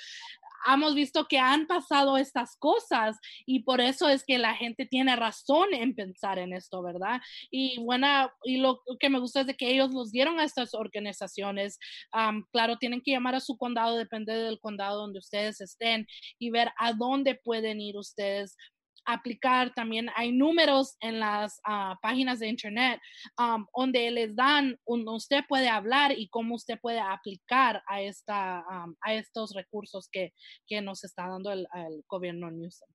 hemos 0.65 0.95
visto 0.95 1.27
que 1.27 1.39
han 1.39 1.67
pasado 1.67 2.17
estas 2.17 2.55
cosas 2.57 3.17
y 3.45 3.63
por 3.63 3.81
eso 3.81 4.09
es 4.09 4.23
que 4.25 4.37
la 4.37 4.55
gente 4.55 4.85
tiene 4.85 5.15
razón 5.15 5.73
en 5.73 5.95
pensar 5.95 6.39
en 6.39 6.53
esto, 6.53 6.81
¿verdad? 6.81 7.21
Y 7.51 7.79
buena, 7.79 8.33
y 8.43 8.57
lo 8.57 8.81
que 8.99 9.09
me 9.09 9.19
gusta 9.19 9.41
es 9.41 9.47
de 9.47 9.55
que 9.55 9.69
ellos 9.69 9.93
los 9.93 10.11
dieron 10.11 10.39
a 10.39 10.43
estas 10.43 10.73
organizaciones. 10.73 11.79
claro, 12.51 12.77
tienen 12.77 13.01
que 13.01 13.11
llamar 13.11 13.35
a 13.35 13.39
su 13.39 13.57
condado, 13.57 13.97
depende 13.97 14.33
del 14.33 14.59
condado 14.59 15.01
donde 15.01 15.19
ustedes 15.19 15.61
estén 15.61 16.07
y 16.39 16.49
ver 16.49 16.71
a 16.77 16.93
dónde 16.93 17.35
pueden 17.35 17.79
ir 17.81 17.97
ustedes 17.97 18.55
aplicar. 19.07 19.73
También 19.73 20.09
hay 20.15 20.31
números 20.31 20.97
en 20.99 21.19
las 21.19 21.59
ah, 21.65 21.97
páginas 22.01 22.39
de 22.39 22.49
internet 22.49 23.01
um, 23.39 23.65
donde 23.75 24.11
les 24.11 24.35
dan, 24.35 24.77
usted 24.85 25.43
puede 25.47 25.69
hablar 25.69 26.11
y 26.17 26.27
cómo 26.27 26.55
usted 26.55 26.79
puede 26.79 26.99
aplicar 26.99 27.81
a, 27.87 28.01
esta, 28.01 28.63
um, 28.69 28.95
a 29.01 29.15
estos 29.15 29.55
recursos 29.55 30.09
que, 30.11 30.33
que 30.67 30.81
nos 30.81 31.03
está 31.03 31.27
dando 31.27 31.51
el, 31.51 31.67
gobierno 32.07 32.51
Newsom. 32.51 32.89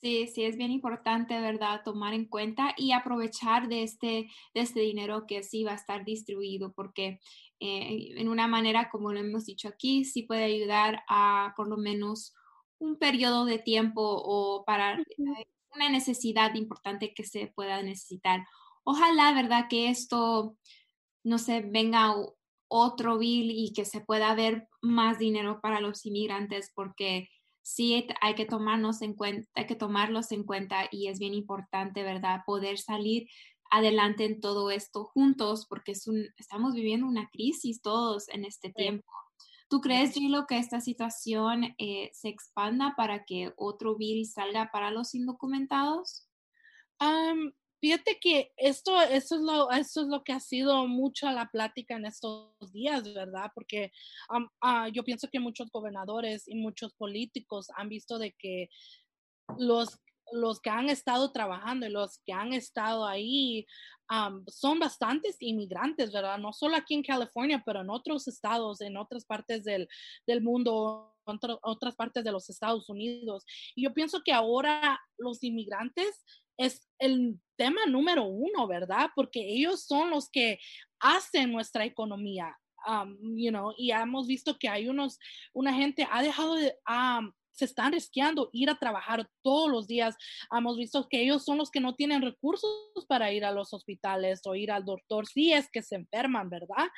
Sí, 0.00 0.26
sí, 0.26 0.44
es 0.44 0.56
bien 0.56 0.70
importante, 0.70 1.40
¿verdad? 1.40 1.80
Tomar 1.82 2.12
en 2.12 2.26
cuenta 2.26 2.74
y 2.76 2.92
aprovechar 2.92 3.68
de 3.68 3.82
este, 3.82 4.28
de 4.54 4.60
este 4.60 4.80
dinero 4.80 5.24
que 5.26 5.42
sí 5.42 5.64
va 5.64 5.72
a 5.72 5.76
estar 5.76 6.04
distribuido, 6.04 6.74
porque 6.74 7.20
eh, 7.58 8.12
en 8.16 8.28
una 8.28 8.46
manera, 8.46 8.90
como 8.90 9.12
lo 9.12 9.20
hemos 9.20 9.46
dicho 9.46 9.66
aquí, 9.66 10.04
sí 10.04 10.24
puede 10.24 10.44
ayudar 10.44 11.02
a 11.08 11.54
por 11.56 11.68
lo 11.68 11.78
menos 11.78 12.34
un 12.84 12.96
periodo 12.98 13.44
de 13.44 13.58
tiempo 13.58 14.02
o 14.02 14.64
para 14.64 15.02
una 15.74 15.88
necesidad 15.88 16.54
importante 16.54 17.14
que 17.14 17.24
se 17.24 17.48
pueda 17.48 17.82
necesitar. 17.82 18.46
Ojalá, 18.84 19.32
¿verdad? 19.32 19.66
Que 19.68 19.88
esto, 19.88 20.56
no 21.24 21.38
sé, 21.38 21.62
venga 21.62 22.14
otro 22.68 23.18
bill 23.18 23.50
y 23.50 23.72
que 23.72 23.84
se 23.84 24.00
pueda 24.00 24.34
ver 24.34 24.68
más 24.82 25.18
dinero 25.18 25.60
para 25.60 25.80
los 25.80 26.04
inmigrantes 26.06 26.70
porque 26.74 27.28
sí 27.62 28.06
hay 28.20 28.34
que 28.34 28.44
tomarnos 28.44 29.00
en 29.00 29.14
cuenta, 29.14 29.48
hay 29.54 29.66
que 29.66 29.74
tomarlos 29.74 30.32
en 30.32 30.44
cuenta 30.44 30.88
y 30.90 31.08
es 31.08 31.18
bien 31.18 31.34
importante, 31.34 32.02
¿verdad? 32.02 32.42
Poder 32.46 32.78
salir 32.78 33.28
adelante 33.70 34.24
en 34.24 34.40
todo 34.40 34.70
esto 34.70 35.04
juntos 35.04 35.66
porque 35.66 35.92
es 35.92 36.06
un, 36.06 36.28
estamos 36.36 36.74
viviendo 36.74 37.06
una 37.06 37.28
crisis 37.30 37.80
todos 37.80 38.28
en 38.28 38.44
este 38.44 38.70
tiempo. 38.70 39.10
¿Tú 39.68 39.80
crees, 39.80 40.12
Gilo, 40.14 40.46
que 40.46 40.58
esta 40.58 40.80
situación 40.80 41.74
eh, 41.78 42.10
se 42.12 42.28
expanda 42.28 42.94
para 42.96 43.24
que 43.24 43.52
otro 43.56 43.96
virus 43.96 44.32
salga 44.32 44.70
para 44.72 44.90
los 44.90 45.14
indocumentados? 45.14 46.28
fíjate 47.80 48.18
que 48.18 48.50
esto, 48.56 48.98
esto, 49.02 49.34
es 49.34 49.40
lo, 49.42 49.70
esto 49.70 50.00
es 50.00 50.06
lo 50.06 50.24
que 50.24 50.32
ha 50.32 50.40
sido 50.40 50.86
mucho 50.86 51.30
la 51.30 51.50
plática 51.50 51.96
en 51.96 52.06
estos 52.06 52.54
días, 52.72 53.02
¿verdad? 53.12 53.50
Porque 53.54 53.92
ah, 54.62 54.88
yo 54.88 55.04
pienso 55.04 55.28
que 55.30 55.38
muchos 55.38 55.70
gobernadores 55.70 56.48
y 56.48 56.54
muchos 56.54 56.94
políticos 56.94 57.66
han 57.76 57.90
visto 57.90 58.18
de 58.18 58.32
que 58.38 58.70
los 59.58 59.98
los 60.34 60.60
que 60.60 60.70
han 60.70 60.88
estado 60.88 61.32
trabajando 61.32 61.86
y 61.86 61.90
los 61.90 62.18
que 62.26 62.32
han 62.32 62.52
estado 62.52 63.06
ahí 63.06 63.66
son 64.48 64.78
bastantes 64.78 65.36
inmigrantes, 65.40 66.12
¿verdad? 66.12 66.38
No 66.38 66.52
solo 66.52 66.76
aquí 66.76 66.94
en 66.94 67.02
California, 67.02 67.62
pero 67.64 67.80
en 67.80 67.90
otros 67.90 68.28
estados, 68.28 68.80
en 68.80 68.96
otras 68.96 69.24
partes 69.24 69.64
del, 69.64 69.88
del 70.26 70.42
mundo, 70.42 71.14
en 71.26 71.38
otras 71.62 71.94
partes 71.96 72.22
de 72.22 72.32
los 72.32 72.50
Estados 72.50 72.88
Unidos. 72.88 73.44
Y 73.74 73.84
yo 73.84 73.94
pienso 73.94 74.22
que 74.22 74.32
ahora 74.32 75.00
los 75.16 75.42
inmigrantes 75.42 76.24
es 76.58 76.86
el 76.98 77.40
tema 77.56 77.86
número 77.86 78.24
uno, 78.24 78.66
¿verdad? 78.66 79.10
Porque 79.14 79.40
ellos 79.40 79.84
son 79.84 80.10
los 80.10 80.28
que 80.28 80.58
hacen 81.00 81.52
nuestra 81.52 81.84
economía. 81.84 82.56
you 83.36 83.50
know, 83.50 83.72
y 83.78 83.92
hemos 83.92 84.26
visto 84.26 84.58
que 84.58 84.68
hay 84.68 84.88
unos, 84.88 85.18
una 85.54 85.72
gente 85.72 86.06
ha 86.10 86.22
dejado 86.22 86.56
de, 86.56 86.76
se 87.54 87.64
están 87.64 87.92
risqueando 87.92 88.50
ir 88.52 88.68
a 88.68 88.78
trabajar 88.78 89.28
todos 89.42 89.70
los 89.70 89.86
días. 89.86 90.16
Hemos 90.50 90.76
visto 90.76 91.08
que 91.08 91.22
ellos 91.22 91.44
son 91.44 91.58
los 91.58 91.70
que 91.70 91.80
no 91.80 91.94
tienen 91.94 92.22
recursos 92.22 92.70
para 93.08 93.32
ir 93.32 93.44
a 93.44 93.52
los 93.52 93.72
hospitales 93.72 94.40
o 94.44 94.54
ir 94.54 94.70
al 94.70 94.84
doctor 94.84 95.26
si 95.26 95.52
es 95.52 95.70
que 95.70 95.82
se 95.82 95.94
enferman, 95.94 96.50
¿verdad? 96.50 96.88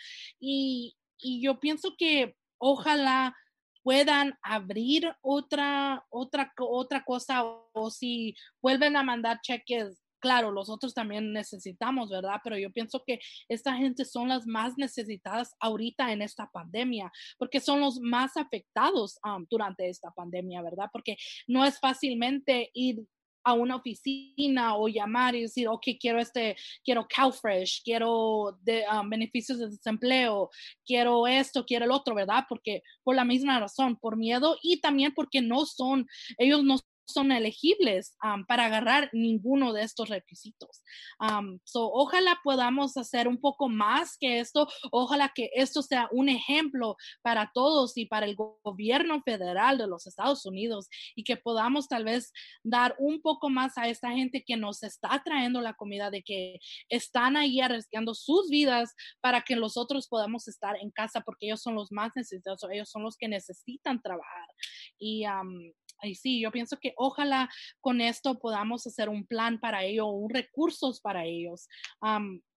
Y, 0.40 0.96
y 1.18 1.42
yo 1.42 1.60
pienso 1.60 1.94
que 1.96 2.36
ojalá 2.58 3.34
puedan 3.82 4.36
abrir 4.42 5.14
otra, 5.22 6.04
otra, 6.10 6.52
otra 6.58 7.04
cosa 7.04 7.44
o 7.44 7.90
si 7.90 8.34
vuelven 8.60 8.96
a 8.96 9.04
mandar 9.04 9.40
cheques 9.42 10.05
claro, 10.26 10.50
los 10.50 10.68
otros 10.68 10.92
también 10.92 11.32
necesitamos, 11.32 12.10
¿verdad? 12.10 12.40
Pero 12.42 12.58
yo 12.58 12.72
pienso 12.72 13.04
que 13.06 13.20
esta 13.48 13.76
gente 13.76 14.04
son 14.04 14.28
las 14.28 14.44
más 14.44 14.76
necesitadas 14.76 15.54
ahorita 15.60 16.12
en 16.12 16.20
esta 16.20 16.50
pandemia, 16.50 17.12
porque 17.38 17.60
son 17.60 17.78
los 17.78 18.00
más 18.00 18.36
afectados 18.36 19.20
durante 19.48 19.88
esta 19.88 20.10
pandemia, 20.10 20.62
¿verdad? 20.62 20.88
Porque 20.92 21.16
no 21.46 21.64
es 21.64 21.78
fácilmente 21.78 22.72
ir 22.74 23.06
a 23.44 23.52
una 23.52 23.76
oficina 23.76 24.76
o 24.76 24.88
llamar 24.88 25.36
y 25.36 25.42
decir, 25.42 25.68
ok, 25.68 25.84
quiero 26.00 26.18
este, 26.18 26.56
quiero 26.84 27.06
CalFresh, 27.08 27.82
quiero 27.84 28.58
de, 28.62 28.84
beneficios 29.08 29.60
de 29.60 29.68
desempleo, 29.68 30.50
quiero 30.84 31.28
esto, 31.28 31.64
quiero 31.64 31.84
el 31.84 31.92
otro, 31.92 32.16
¿verdad? 32.16 32.46
Porque 32.48 32.82
por 33.04 33.14
la 33.14 33.24
misma 33.24 33.60
razón, 33.60 33.94
por 33.94 34.16
miedo 34.16 34.56
y 34.60 34.80
también 34.80 35.14
porque 35.14 35.40
no 35.40 35.66
son, 35.66 36.08
ellos 36.36 36.64
no 36.64 36.78
son 37.06 37.32
elegibles 37.32 38.16
para 38.48 38.66
agarrar 38.66 39.10
ninguno 39.12 39.72
de 39.72 39.82
estos 39.82 40.08
requisitos. 40.08 40.82
ojalá 41.72 42.38
podamos 42.42 42.96
hacer 42.96 43.28
un 43.28 43.40
poco 43.40 43.68
más 43.68 44.16
que 44.18 44.40
esto. 44.40 44.68
Ojalá 44.90 45.32
que 45.34 45.50
esto 45.54 45.82
sea 45.82 46.08
un 46.12 46.28
ejemplo 46.28 46.96
para 47.22 47.50
todos 47.54 47.96
y 47.96 48.06
para 48.06 48.26
el 48.26 48.36
gobierno 48.36 49.22
federal 49.22 49.78
de 49.78 49.86
los 49.86 50.06
Estados 50.06 50.44
Unidos 50.46 50.88
y 51.14 51.24
que 51.24 51.36
podamos 51.36 51.88
tal 51.88 52.04
vez 52.04 52.32
dar 52.62 52.94
un 52.98 53.20
poco 53.20 53.48
más 53.48 53.78
a 53.78 53.88
esta 53.88 54.10
gente 54.10 54.44
que 54.46 54.56
nos 54.56 54.82
está 54.82 55.22
trayendo 55.24 55.60
la 55.60 55.74
comida, 55.74 56.10
de 56.10 56.22
que 56.22 56.58
están 56.88 57.36
ahí 57.36 57.60
arriesgando 57.60 58.14
sus 58.14 58.48
vidas 58.50 58.94
para 59.20 59.42
que 59.42 59.56
nosotros 59.56 60.08
podamos 60.08 60.48
estar 60.48 60.76
en 60.80 60.90
casa 60.90 61.20
porque 61.20 61.46
ellos 61.46 61.62
son 61.62 61.74
los 61.74 61.92
más 61.92 62.12
necesitados, 62.14 62.64
ellos 62.70 62.90
son 62.90 63.02
los 63.02 63.16
que 63.16 63.28
necesitan 63.28 64.00
trabajar. 64.02 64.48
Y 64.98 65.24
y 66.02 66.14
sí, 66.14 66.40
yo 66.40 66.50
pienso 66.50 66.78
que 66.78 66.94
ojalá 66.96 67.48
con 67.80 68.00
esto 68.00 68.38
podamos 68.38 68.86
hacer 68.86 69.08
un 69.08 69.26
plan 69.26 69.58
para 69.60 69.84
ello, 69.84 70.06
un 70.06 70.30
recursos 70.30 71.00
para 71.00 71.24
ellos. 71.24 71.68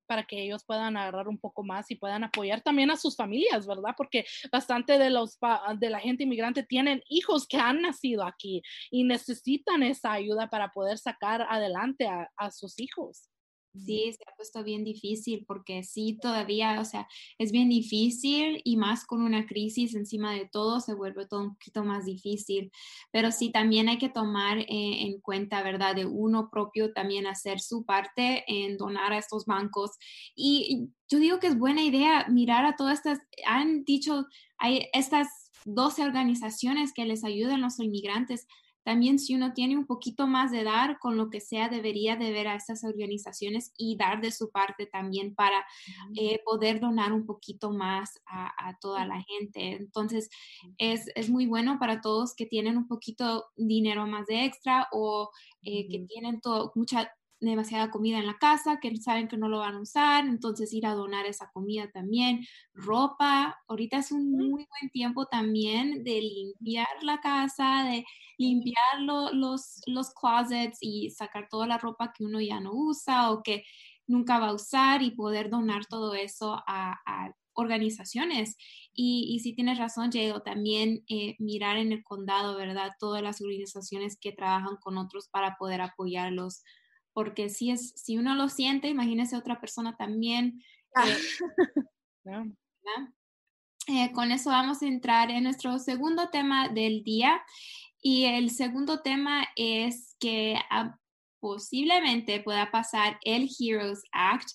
para 0.07 0.23
que 0.23 0.41
ellos 0.41 0.63
puedan 0.65 0.97
agarrar 0.97 1.27
un 1.27 1.37
poco 1.37 1.63
más 1.63 1.91
y 1.91 1.95
puedan 1.95 2.23
apoyar 2.23 2.61
también 2.61 2.89
a 2.89 2.97
sus 2.97 3.15
familias, 3.15 3.67
¿verdad? 3.67 3.93
Porque 3.95 4.25
bastante 4.51 4.97
de 4.97 5.11
los 5.11 5.37
de 5.77 5.89
la 5.91 5.99
gente 5.99 6.23
inmigrante 6.23 6.63
tienen 6.63 7.03
hijos 7.09 7.45
que 7.47 7.57
han 7.57 7.83
nacido 7.83 8.25
aquí 8.25 8.63
y 8.89 9.03
necesitan 9.03 9.83
esa 9.83 10.13
ayuda 10.13 10.49
para 10.49 10.71
poder 10.71 10.97
sacar 10.97 11.45
adelante 11.47 12.07
a 12.07 12.51
sus 12.51 12.79
hijos. 12.79 13.28
Sí, 13.73 14.11
se 14.11 14.23
ha 14.27 14.35
puesto 14.35 14.63
bien 14.63 14.83
difícil 14.83 15.45
porque 15.47 15.83
sí, 15.83 16.17
todavía, 16.19 16.81
o 16.81 16.85
sea, 16.85 17.07
es 17.37 17.51
bien 17.51 17.69
difícil 17.69 18.61
y 18.63 18.77
más 18.77 19.05
con 19.05 19.21
una 19.21 19.45
crisis 19.45 19.93
encima 19.93 20.33
de 20.33 20.49
todo 20.51 20.79
se 20.79 20.95
vuelve 20.95 21.27
todo 21.27 21.41
un 21.41 21.53
poquito 21.53 21.83
más 21.83 22.05
difícil. 22.05 22.71
Pero 23.11 23.31
sí, 23.31 23.51
también 23.51 23.87
hay 23.87 23.99
que 23.99 24.09
tomar 24.09 24.57
eh, 24.59 24.65
en 24.69 25.21
cuenta, 25.21 25.61
¿verdad? 25.61 25.95
De 25.95 26.05
uno 26.05 26.49
propio 26.49 26.93
también 26.93 27.27
hacer 27.27 27.59
su 27.59 27.85
parte 27.85 28.43
en 28.47 28.77
donar 28.77 29.13
a 29.13 29.19
estos 29.19 29.45
bancos. 29.45 29.91
Y 30.35 30.89
yo 31.07 31.19
digo 31.19 31.39
que 31.39 31.47
es 31.47 31.57
buena 31.57 31.83
idea 31.83 32.27
mirar 32.27 32.65
a 32.65 32.75
todas 32.75 32.97
estas, 32.99 33.19
han 33.45 33.83
dicho, 33.83 34.25
hay 34.57 34.87
estas 34.93 35.27
12 35.65 36.03
organizaciones 36.03 36.91
que 36.93 37.05
les 37.05 37.23
ayudan 37.23 37.59
a 37.59 37.65
los 37.65 37.79
inmigrantes 37.79 38.47
también 38.83 39.19
si 39.19 39.35
uno 39.35 39.53
tiene 39.53 39.77
un 39.77 39.85
poquito 39.85 40.27
más 40.27 40.51
de 40.51 40.63
dar 40.63 40.99
con 40.99 41.17
lo 41.17 41.29
que 41.29 41.41
sea, 41.41 41.69
debería 41.69 42.15
de 42.15 42.31
ver 42.31 42.47
a 42.47 42.55
estas 42.55 42.83
organizaciones 42.83 43.71
y 43.77 43.97
dar 43.97 44.21
de 44.21 44.31
su 44.31 44.51
parte 44.51 44.85
también 44.85 45.35
para 45.35 45.65
eh, 46.15 46.41
poder 46.43 46.79
donar 46.79 47.13
un 47.13 47.25
poquito 47.25 47.71
más 47.71 48.19
a, 48.25 48.49
toda 48.81 49.05
la 49.05 49.21
gente. 49.21 49.73
Entonces, 49.73 50.29
es, 50.77 51.29
muy 51.29 51.47
bueno 51.47 51.77
para 51.79 52.01
todos 52.01 52.33
que 52.35 52.45
tienen 52.45 52.77
un 52.77 52.87
poquito 52.87 53.45
dinero 53.55 54.07
más 54.07 54.25
de 54.27 54.45
extra 54.45 54.87
o 54.91 55.29
eh, 55.61 55.87
que 55.89 55.99
tienen 56.07 56.39
todo, 56.39 56.71
mucha 56.75 57.11
demasiada 57.39 57.89
comida 57.89 58.19
en 58.19 58.27
la 58.27 58.37
casa, 58.37 58.79
que 58.79 58.95
saben 58.97 59.27
que 59.27 59.37
no 59.37 59.47
lo 59.47 59.59
van 59.59 59.75
a 59.75 59.81
usar, 59.81 60.25
entonces 60.25 60.73
ir 60.73 60.85
a 60.85 60.93
donar 60.93 61.25
esa 61.25 61.49
comida 61.51 61.89
también, 61.91 62.45
ropa, 62.73 63.57
ahorita 63.67 63.97
es 63.97 64.11
un 64.11 64.31
muy 64.31 64.67
buen 64.67 64.91
tiempo 64.91 65.25
también 65.25 66.03
de 66.03 66.21
limpiar 66.21 66.87
la 67.01 67.21
casa, 67.21 67.83
de 67.89 68.05
limpiar 68.37 69.01
los, 69.01 69.81
los 69.85 70.13
closets 70.13 70.77
y 70.81 71.09
sacar 71.11 71.47
toda 71.49 71.67
la 71.67 71.77
ropa 71.77 72.13
que 72.13 72.23
uno 72.23 72.41
ya 72.41 72.59
no 72.59 72.71
usa 72.73 73.31
o 73.31 73.43
que 73.43 73.63
nunca 74.07 74.39
va 74.39 74.49
a 74.49 74.53
usar 74.53 75.01
y 75.01 75.11
poder 75.11 75.49
donar 75.49 75.85
todo 75.85 76.15
eso 76.15 76.61
a, 76.67 76.97
organizaciones. 77.53 78.55
Y, 78.93 79.27
y 79.35 79.39
si 79.41 79.53
tienes 79.53 79.77
razón, 79.77 80.11
Diego, 80.11 80.41
también 80.41 81.03
eh, 81.09 81.35
mirar 81.39 81.75
en 81.75 81.91
el 81.91 82.03
condado, 82.05 82.55
¿verdad? 82.55 82.93
Todas 82.97 83.21
las 83.21 83.41
organizaciones 83.41 84.17
que 84.17 84.31
trabajan 84.31 84.77
con 84.77 84.97
otros 84.97 85.27
para 85.27 85.57
poder 85.57 85.81
apoyarlos 85.81 86.63
porque 87.13 87.49
si, 87.49 87.71
es, 87.71 87.91
si 87.95 88.17
uno 88.17 88.35
lo 88.35 88.49
siente, 88.49 88.89
imagínese 88.89 89.35
otra 89.35 89.59
persona 89.59 89.95
también. 89.97 90.63
Ah. 90.95 91.05
Eh, 93.91 94.11
con 94.11 94.31
eso 94.31 94.51
vamos 94.51 94.83
a 94.83 94.87
entrar 94.87 95.31
en 95.31 95.45
nuestro 95.45 95.79
segundo 95.79 96.29
tema 96.29 96.69
del 96.69 97.03
día. 97.03 97.41
Y 98.03 98.25
el 98.25 98.51
segundo 98.51 99.01
tema 99.01 99.47
es 99.55 100.15
que 100.19 100.57
ah, 100.69 100.99
posiblemente 101.39 102.39
pueda 102.41 102.69
pasar 102.69 103.19
el 103.23 103.49
Heroes 103.59 104.03
Act. 104.11 104.47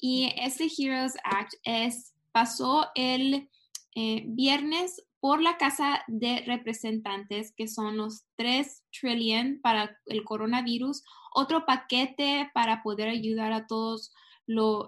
Y 0.00 0.32
este 0.36 0.68
Heroes 0.78 1.14
Act 1.22 1.52
es, 1.64 2.14
pasó 2.32 2.86
el 2.94 3.50
eh, 3.94 4.24
viernes 4.26 5.04
por 5.20 5.42
la 5.42 5.56
Casa 5.56 6.02
de 6.06 6.42
Representantes, 6.46 7.52
que 7.56 7.66
son 7.68 7.96
los 7.96 8.24
3 8.36 8.84
trillion 8.90 9.60
para 9.60 9.98
el 10.06 10.24
coronavirus, 10.24 11.02
otro 11.38 11.64
paquete 11.64 12.50
para 12.52 12.82
poder 12.82 13.08
ayudar 13.08 13.52
a 13.52 13.66
todos 13.66 14.12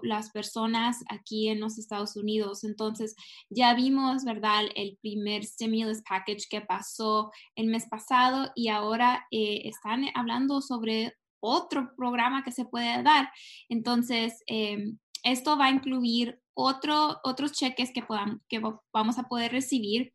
las 0.01 0.31
personas 0.31 1.03
aquí 1.09 1.47
en 1.47 1.59
los 1.59 1.77
Estados 1.77 2.15
Unidos. 2.15 2.63
Entonces, 2.63 3.15
ya 3.49 3.75
vimos, 3.75 4.25
¿verdad?, 4.25 4.63
el 4.75 4.97
primer 5.01 5.45
stimulus 5.45 6.01
package 6.01 6.47
que 6.49 6.61
pasó 6.61 7.31
el 7.55 7.67
mes 7.67 7.87
pasado 7.87 8.51
y 8.55 8.69
ahora 8.69 9.27
eh, 9.31 9.61
están 9.65 10.05
hablando 10.15 10.61
sobre 10.61 11.13
otro 11.39 11.91
programa 11.95 12.43
que 12.43 12.51
se 12.51 12.65
puede 12.65 13.03
dar. 13.03 13.29
Entonces, 13.69 14.43
em, 14.47 14.97
esto 15.23 15.57
va 15.57 15.65
a 15.65 15.71
incluir 15.71 16.39
otro, 16.55 17.19
otros 17.23 17.51
cheques 17.53 17.91
que, 17.93 18.03
que 18.49 18.61
vamos 18.91 19.19
a 19.19 19.23
poder 19.23 19.51
recibir 19.51 20.11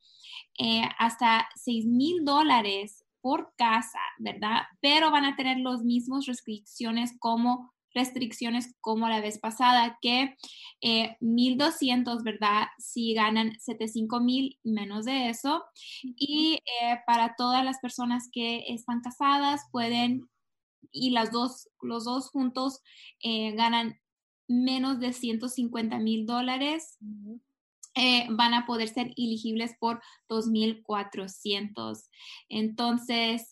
eh, 0.59 0.83
hasta 0.99 1.49
6 1.55 1.87
mil 1.87 2.25
dólares 2.25 3.06
por 3.27 3.53
casa, 3.57 3.99
¿verdad? 4.21 4.63
Pero 4.81 5.11
van 5.11 5.25
a 5.25 5.35
tener 5.35 5.59
las 5.59 5.83
mismas 5.83 6.27
restricciones 6.27 7.13
como 7.19 7.75
restricciones 7.93 8.73
como 8.81 9.09
la 9.09 9.21
vez 9.21 9.41
pasada, 9.41 9.99
que 10.01 10.37
eh, 10.81 11.17
1.200, 11.21 12.23
¿verdad? 12.23 12.69
Si 12.79 13.15
ganan 13.15 13.59
75 13.59 14.21
mil, 14.21 14.61
menos 14.63 15.07
de 15.07 15.29
eso. 15.29 15.65
Y 16.05 16.61
eh, 16.83 17.01
para 17.05 17.35
todas 17.37 17.65
las 17.65 17.81
personas 17.81 18.29
que 18.31 18.63
están 18.69 19.01
casadas, 19.01 19.63
pueden, 19.73 20.29
y 20.93 21.11
las 21.11 21.33
dos, 21.33 21.69
los 21.83 22.05
dos 22.05 22.31
juntos 22.31 22.81
eh, 23.25 23.57
ganan 23.57 23.99
menos 24.47 25.01
de 25.01 25.13
150 25.13 25.99
mil 25.99 26.27
dólares. 26.27 26.97
Eh, 27.97 28.27
van 28.31 28.53
a 28.55 28.67
poder 28.67 28.89
ser 28.89 29.13
elegibles 29.17 29.75
por 29.81 30.03
2.400. 30.29 32.09
Entonces, 32.49 33.51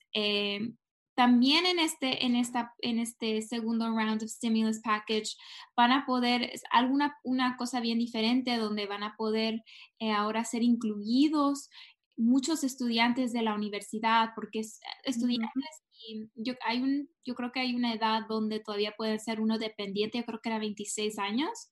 también 1.14 1.64
en 1.66 1.78
este, 1.78 2.26
en, 2.26 2.34
esta, 2.36 2.74
en 2.80 2.98
este 2.98 3.40
segundo 3.42 3.86
round 3.88 4.22
of 4.22 4.28
stimulus 4.28 4.80
package 4.80 5.36
van 5.76 5.92
a 5.92 6.04
poder, 6.06 6.52
alguna 6.70 7.16
una 7.22 7.56
cosa 7.56 7.80
bien 7.80 7.98
diferente 7.98 8.56
donde 8.56 8.86
van 8.86 9.02
a 9.02 9.14
poder 9.16 9.62
eh, 10.00 10.12
ahora 10.12 10.44
ser 10.44 10.62
incluidos 10.62 11.68
muchos 12.16 12.64
estudiantes 12.64 13.32
de 13.32 13.42
la 13.42 13.54
universidad, 13.54 14.30
porque 14.34 14.62
estudiantes, 15.04 15.82
y 15.92 16.28
yo, 16.34 16.54
hay 16.66 16.80
un, 16.80 17.08
yo 17.24 17.34
creo 17.34 17.50
que 17.50 17.60
hay 17.60 17.74
una 17.74 17.92
edad 17.92 18.22
donde 18.28 18.60
todavía 18.60 18.94
puede 18.96 19.18
ser 19.18 19.40
uno 19.40 19.58
dependiente, 19.58 20.18
yo 20.18 20.24
creo 20.24 20.40
que 20.40 20.48
era 20.48 20.58
26 20.58 21.18
años, 21.18 21.70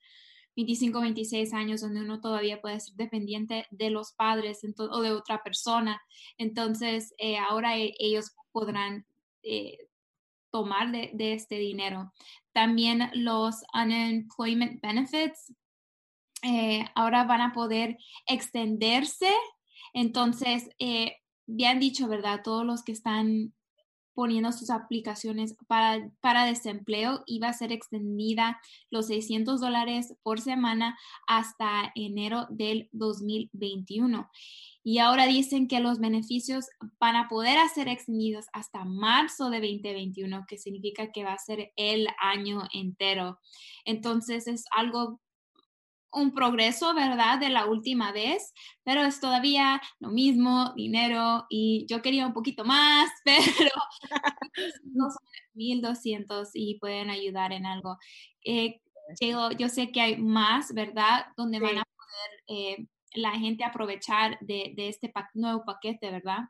25, 0.57 1.01
26 1.01 1.53
años, 1.55 1.81
donde 1.81 2.01
uno 2.01 2.21
todavía 2.21 2.61
puede 2.61 2.79
ser 2.81 2.95
dependiente 2.95 3.67
de 3.71 3.91
los 3.91 4.13
padres 4.13 4.61
o 4.79 5.01
de 5.01 5.13
otra 5.13 5.43
persona. 5.43 6.01
Entonces, 6.39 7.15
eh, 7.19 7.39
ahora 7.39 7.79
e, 7.79 7.95
ellos 7.99 8.35
podrán 8.53 9.07
eh, 9.43 9.79
tomar 10.51 10.91
de, 10.93 11.33
este 11.33 11.57
dinero. 11.57 12.13
También 12.53 13.11
los 13.15 13.63
unemployment 13.73 14.83
benefits 14.83 15.55
eh, 16.43 16.85
ahora 16.95 17.25
van 17.25 17.41
a 17.41 17.53
poder 17.53 17.97
extenderse. 18.27 19.33
Entonces, 19.95 20.69
bien 21.47 21.81
dicho, 21.81 22.09
¿verdad? 22.09 22.43
Todos 22.45 22.67
los 22.67 22.83
que 22.83 22.93
están 22.93 23.55
poniendo 24.15 24.53
sus 24.53 24.71
aplicaciones 24.71 25.57
para, 25.67 26.11
para 26.21 26.45
desempleo 26.45 27.23
iba 27.27 27.49
a 27.49 27.53
ser 27.53 27.73
extendida 27.73 28.61
los 28.91 29.07
600 29.07 29.61
dólares 29.61 30.15
por 30.23 30.41
semana 30.41 30.99
hasta 31.27 31.93
enero 31.95 32.47
del 32.51 32.89
2021 32.93 34.29
y 34.85 34.99
ahora 34.99 35.27
dicen 35.27 35.69
que 35.69 35.81
los 35.81 36.01
beneficios 36.01 36.67
van 36.99 37.15
a 37.15 37.29
poder 37.29 37.57
ser 37.69 37.89
extendidos 37.89 38.47
hasta 38.53 38.85
marzo 38.85 39.49
de 39.49 39.61
2021, 39.61 40.45
que 40.49 40.59
significa 40.59 41.13
que 41.13 41.25
va 41.25 41.35
a 41.35 41.39
ser 41.39 41.73
el 41.77 42.09
año 42.21 42.65
entero. 42.73 43.39
Entonces 43.85 44.49
es 44.49 44.65
algo 44.73 45.21
un 46.13 46.35
progreso, 46.35 46.95
¿verdad? 46.95 47.39
De 47.39 47.49
la 47.49 47.67
última 47.67 48.13
vez, 48.13 48.53
pero 48.85 49.03
es 49.03 49.21
todavía 49.21 49.81
lo 50.01 50.11
mismo, 50.11 50.73
dinero, 50.75 51.47
y 51.49 51.87
yo 51.89 52.03
quería 52.03 52.27
un 52.27 52.33
poquito 52.33 52.65
más, 52.65 53.11
pero 53.25 53.75
no 54.85 55.11
son 55.11 55.29
1200 55.55 56.51
y 56.55 56.79
pueden 56.79 57.11
ayudar 57.11 57.53
en 57.53 57.67
algo. 57.67 57.99
Eh, 58.45 58.81
yo 59.59 59.69
sé 59.69 59.91
que 59.91 60.01
hay 60.01 60.17
más, 60.17 60.73
¿verdad? 60.73 61.27
Donde 61.37 61.61
van 61.61 61.79
a 61.79 61.85
poder 61.85 62.43
eh, 62.49 62.87
la 63.15 63.33
gente 63.33 63.65
aprovechar 63.65 64.39
de, 64.41 64.75
este 64.77 65.13
nuevo 65.35 65.65
paquete, 65.65 66.11
¿verdad? 66.11 66.49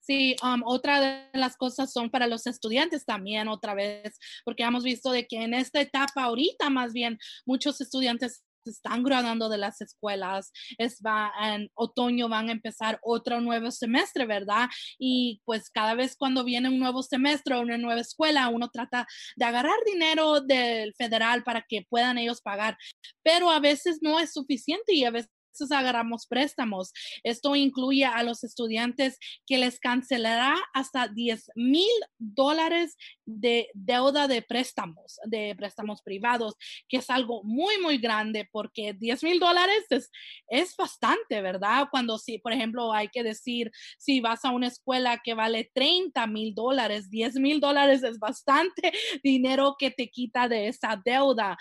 Sí, 0.00 0.36
um, 0.42 0.62
otra 0.64 1.00
de 1.00 1.38
las 1.38 1.56
cosas 1.56 1.92
son 1.92 2.10
para 2.10 2.26
los 2.26 2.46
estudiantes 2.46 3.04
también, 3.04 3.48
otra 3.48 3.74
vez, 3.74 4.18
porque 4.44 4.62
hemos 4.62 4.84
visto 4.84 5.10
de 5.10 5.26
que 5.26 5.42
en 5.42 5.54
esta 5.54 5.80
etapa 5.80 6.24
ahorita 6.24 6.70
más 6.70 6.92
bien 6.92 7.18
muchos 7.44 7.80
estudiantes 7.80 8.44
se 8.64 8.70
están 8.70 9.02
graduando 9.02 9.48
de 9.48 9.58
las 9.58 9.80
escuelas, 9.80 10.52
es 10.78 11.00
va, 11.04 11.32
en 11.42 11.70
otoño 11.74 12.28
van 12.28 12.48
a 12.48 12.52
empezar 12.52 12.98
otro 13.02 13.40
nuevo 13.40 13.70
semestre, 13.70 14.26
¿verdad? 14.26 14.68
Y 14.98 15.40
pues 15.44 15.70
cada 15.70 15.94
vez 15.94 16.16
cuando 16.16 16.44
viene 16.44 16.68
un 16.68 16.78
nuevo 16.78 17.02
semestre 17.02 17.54
o 17.54 17.60
una 17.60 17.78
nueva 17.78 18.00
escuela, 18.00 18.48
uno 18.48 18.70
trata 18.70 19.06
de 19.36 19.44
agarrar 19.44 19.76
dinero 19.86 20.40
del 20.40 20.94
federal 20.94 21.42
para 21.44 21.64
que 21.68 21.86
puedan 21.88 22.18
ellos 22.18 22.40
pagar, 22.42 22.76
pero 23.22 23.50
a 23.50 23.60
veces 23.60 23.98
no 24.02 24.18
es 24.18 24.32
suficiente 24.32 24.94
y 24.94 25.04
a 25.04 25.10
veces 25.10 25.30
agarramos 25.70 26.26
préstamos. 26.26 26.92
Esto 27.22 27.54
incluye 27.56 28.04
a 28.04 28.22
los 28.22 28.44
estudiantes 28.44 29.18
que 29.46 29.58
les 29.58 29.78
cancelará 29.78 30.56
hasta 30.72 31.08
10 31.08 31.50
mil 31.54 31.90
dólares 32.18 32.96
de 33.26 33.68
deuda 33.74 34.26
de 34.26 34.42
préstamos, 34.42 35.18
de 35.24 35.54
préstamos 35.56 36.02
privados, 36.02 36.54
que 36.88 36.98
es 36.98 37.10
algo 37.10 37.42
muy, 37.44 37.78
muy 37.80 37.98
grande 37.98 38.48
porque 38.50 38.94
10 38.94 39.22
mil 39.22 39.38
dólares 39.38 39.84
es, 39.90 40.10
es 40.48 40.74
bastante, 40.76 41.40
¿verdad? 41.40 41.88
Cuando 41.90 42.18
si, 42.18 42.38
por 42.38 42.52
ejemplo, 42.52 42.92
hay 42.92 43.08
que 43.08 43.22
decir, 43.22 43.70
si 43.98 44.20
vas 44.20 44.44
a 44.44 44.50
una 44.50 44.66
escuela 44.68 45.20
que 45.22 45.34
vale 45.34 45.70
30 45.74 46.26
mil 46.26 46.54
dólares, 46.54 47.10
10 47.10 47.34
mil 47.36 47.60
dólares 47.60 48.02
es 48.02 48.18
bastante 48.18 48.92
dinero 49.22 49.76
que 49.78 49.90
te 49.90 50.08
quita 50.08 50.48
de 50.48 50.68
esa 50.68 51.00
deuda. 51.04 51.56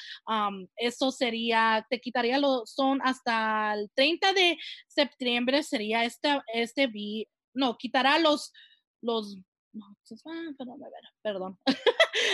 eso 0.76 1.12
sería, 1.12 1.86
te 1.90 2.00
quitaría, 2.00 2.40
lo, 2.40 2.66
son 2.66 3.00
hasta 3.04 3.76
el 3.80 3.90
30 3.94 4.34
de 4.34 4.58
septiembre 4.88 5.64
sería 5.64 6.04
este, 6.04 6.40
este, 6.54 6.90
no, 7.54 7.78
quitará 7.78 8.20
los, 8.20 8.52
los 9.02 9.38
no, 9.74 9.96
perdón, 11.22 11.58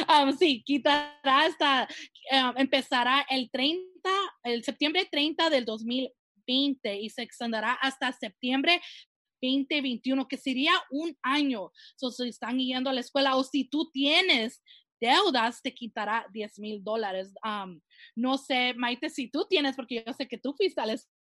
um, 0.08 0.32
sí, 0.40 0.64
quitará 0.66 1.12
hasta, 1.24 1.88
um, 2.32 2.58
empezará 2.58 3.26
el 3.30 3.50
30, 3.52 4.10
el 4.44 4.64
septiembre 4.64 5.08
30 5.12 5.50
del 5.50 5.66
2020 5.66 7.00
y 7.00 7.10
se 7.10 7.24
extenderá 7.24 7.74
hasta 7.74 8.14
septiembre 8.14 8.82
2021, 9.42 10.28
que 10.28 10.38
sería 10.38 10.74
un 10.90 11.16
año. 11.22 11.72
si 11.98 12.30
están 12.30 12.58
yendo 12.58 12.90
a 12.90 12.94
la 12.94 13.02
escuela 13.02 13.36
o 13.36 13.44
si 13.44 13.66
tú 13.66 13.92
tienes 13.92 14.62
deudas, 15.00 15.62
te 15.62 15.74
quitará 15.74 16.26
10 16.32 16.60
mil 16.60 16.84
dólares. 16.84 17.34
Um, 17.44 17.82
no 18.16 18.38
sé, 18.38 18.74
Maite, 18.76 19.10
si 19.10 19.30
tú 19.30 19.46
tienes, 19.48 19.76
porque 19.76 20.04
yo 20.06 20.14
sé 20.14 20.28
que 20.28 20.38
tú 20.38 20.54
fuiste 20.54 20.82
a 20.82 20.86
la 20.86 20.94
escuela 20.94 21.15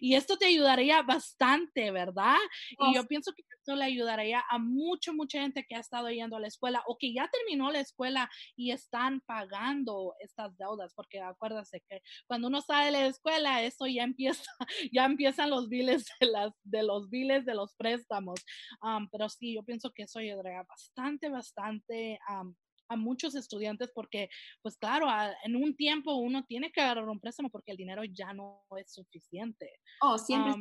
y 0.00 0.14
esto 0.14 0.36
te 0.36 0.46
ayudaría 0.46 1.02
bastante, 1.02 1.90
¿verdad? 1.90 2.36
Y 2.78 2.94
yo 2.94 3.04
pienso 3.06 3.32
que 3.32 3.42
esto 3.58 3.74
le 3.74 3.84
ayudaría 3.84 4.44
a 4.50 4.58
mucho, 4.58 5.14
mucha 5.14 5.40
gente 5.40 5.64
que 5.66 5.76
ha 5.76 5.80
estado 5.80 6.10
yendo 6.10 6.36
a 6.36 6.40
la 6.40 6.48
escuela 6.48 6.82
o 6.86 6.98
que 6.98 7.14
ya 7.14 7.28
terminó 7.30 7.70
la 7.70 7.80
escuela 7.80 8.30
y 8.54 8.70
están 8.70 9.20
pagando 9.22 10.14
estas 10.20 10.56
deudas, 10.58 10.92
porque 10.94 11.20
acuérdate 11.20 11.82
que 11.88 12.02
cuando 12.26 12.48
uno 12.48 12.60
sale 12.60 12.86
de 12.86 12.92
la 12.92 13.06
escuela, 13.06 13.62
eso 13.62 13.86
ya 13.86 14.02
empieza, 14.02 14.44
ya 14.92 15.06
empiezan 15.06 15.50
los 15.50 15.68
biles 15.68 16.06
de, 16.20 16.26
las, 16.26 16.52
de 16.62 16.82
los 16.82 17.08
biles 17.08 17.46
de 17.46 17.54
los 17.54 17.74
préstamos. 17.76 18.40
pero 19.10 19.28
sí, 19.28 19.54
yo 19.54 19.62
pienso 19.62 19.90
que 19.92 20.02
eso 20.02 20.18
ayudaría 20.18 20.62
bastante, 20.68 21.30
bastante 21.30 22.18
a 22.88 22.96
muchos 22.96 23.34
estudiantes 23.34 23.90
porque, 23.94 24.28
pues 24.62 24.76
claro, 24.76 25.06
en 25.44 25.56
un 25.56 25.76
tiempo 25.76 26.14
uno 26.14 26.44
tiene 26.44 26.70
que 26.72 26.80
agarrar 26.80 27.08
un 27.08 27.20
préstamo 27.20 27.50
porque 27.50 27.72
el 27.72 27.76
dinero 27.76 28.02
ya 28.04 28.32
no 28.32 28.64
es 28.78 28.92
suficiente. 28.92 29.70
Oh, 30.00 30.18
siempre 30.18 30.52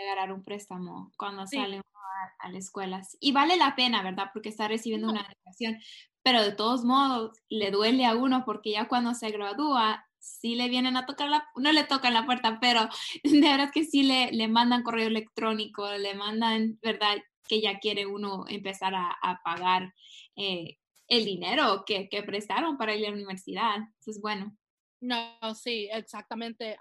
agarrar 0.00 0.32
un 0.32 0.42
préstamo 0.42 1.12
cuando 1.16 1.46
sale 1.46 1.78
a, 1.78 2.46
a, 2.46 2.50
la 2.50 2.58
escuela. 2.58 3.02
Y 3.20 3.32
vale 3.32 3.56
la 3.56 3.74
pena, 3.76 4.02
¿verdad? 4.02 4.30
Porque 4.32 4.48
está 4.48 4.68
recibiendo 4.68 5.08
una 5.08 5.20
educación, 5.20 5.78
pero 6.22 6.42
de 6.42 6.52
todos 6.52 6.84
modos 6.84 7.38
le 7.48 7.70
duele 7.70 8.06
a 8.06 8.14
uno 8.14 8.44
porque 8.44 8.72
ya 8.72 8.88
cuando 8.88 9.14
se 9.14 9.30
gradúa, 9.30 10.04
sí 10.18 10.54
le 10.54 10.68
vienen 10.68 10.96
a 10.96 11.06
tocar 11.06 11.28
la, 11.28 11.46
no 11.56 11.72
le 11.72 11.84
tocan 11.84 12.14
la 12.14 12.24
puerta, 12.24 12.58
pero 12.60 12.88
de 13.24 13.40
verdad 13.40 13.70
que 13.72 13.84
sí 13.84 14.02
le, 14.02 14.30
le 14.32 14.48
mandan 14.48 14.82
correo 14.82 15.08
electrónico, 15.08 15.90
le 15.92 16.14
mandan, 16.14 16.78
¿verdad? 16.82 17.16
Que 17.48 17.60
ya 17.60 17.78
quiere 17.80 18.06
uno 18.06 18.44
empezar 18.48 18.94
a, 18.94 19.10
a 19.20 19.42
pagar 19.42 19.94
eh, 20.36 20.78
el 21.08 21.24
dinero 21.24 21.84
que, 21.86 22.08
que, 22.08 22.22
prestaron 22.22 22.76
para 22.76 22.94
ir 22.94 23.06
a 23.06 23.10
la 23.10 23.16
universidad. 23.16 23.76
Entonces, 23.76 24.20
bueno, 24.20 24.56
no, 25.02 25.36
sí, 25.56 25.88
exactamente. 25.90 26.76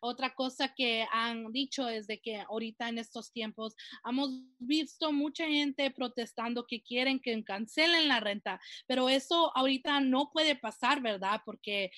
otra 0.00 0.34
cosa 0.34 0.74
que 0.74 1.06
han 1.12 1.52
dicho 1.52 1.88
es 1.88 2.08
de 2.08 2.18
que 2.18 2.40
ahorita 2.40 2.88
en 2.88 2.98
estos 2.98 3.30
tiempos 3.30 3.76
hemos 4.04 4.30
visto 4.58 5.12
mucha 5.12 5.46
gente 5.46 5.92
protestando 5.92 6.66
que 6.66 6.82
quieren 6.82 7.20
que 7.20 7.42
cancelen 7.44 8.08
la 8.08 8.18
renta, 8.18 8.60
pero 8.88 9.08
eso 9.08 9.56
ahorita 9.56 10.00
no 10.00 10.30
puede 10.32 10.56
pasar, 10.56 11.00
¿verdad? 11.00 11.40
Porque 11.44 11.92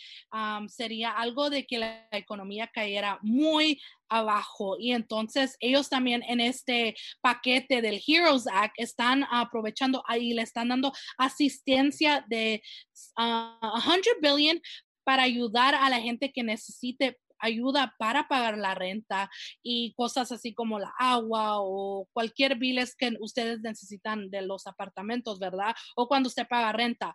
sería 0.69 1.13
algo 1.13 1.49
de 1.49 1.67
que 1.67 1.79
la 1.79 2.09
economía 2.13 2.67
cayera 2.67 3.19
muy 3.23 3.81
abajo. 4.11 4.77
Y 4.79 4.93
entonces 4.93 5.57
ellos 5.61 5.89
también 5.89 6.23
en 6.29 6.41
este 6.41 6.95
paquete 7.23 7.81
del 7.81 8.03
Heroes 8.07 8.47
Act 8.53 8.75
están 8.77 9.25
aprovechando 9.31 10.05
ahí, 10.07 10.35
le 10.35 10.43
están 10.43 10.69
dando 10.69 10.93
asistencia 11.17 12.23
de 12.29 12.63
100 12.93 13.15
ah, 13.17 13.97
billion 14.21 14.61
para 15.05 15.23
ayudar 15.23 15.75
a 15.75 15.89
la 15.89 16.01
gente 16.01 16.33
que 16.33 16.43
necesite 16.43 17.19
ayuda 17.39 17.95
para 17.99 18.27
pagar 18.27 18.57
la 18.59 18.75
renta 18.75 19.31
y 19.63 19.93
cosas 19.95 20.33
así 20.33 20.55
como 20.55 20.79
la 20.79 20.93
agua 20.99 21.57
o 21.59 22.09
cualquier 22.13 22.57
biles 22.57 22.97
que 22.97 23.13
ustedes 23.21 23.61
necesitan 23.61 24.31
de 24.31 24.43
los 24.43 24.67
apartamentos, 24.67 25.39
¿verdad? 25.39 25.75
O 25.97 26.09
cuando 26.09 26.29
usted 26.29 26.47
paga 26.49 26.73
renta. 26.73 27.15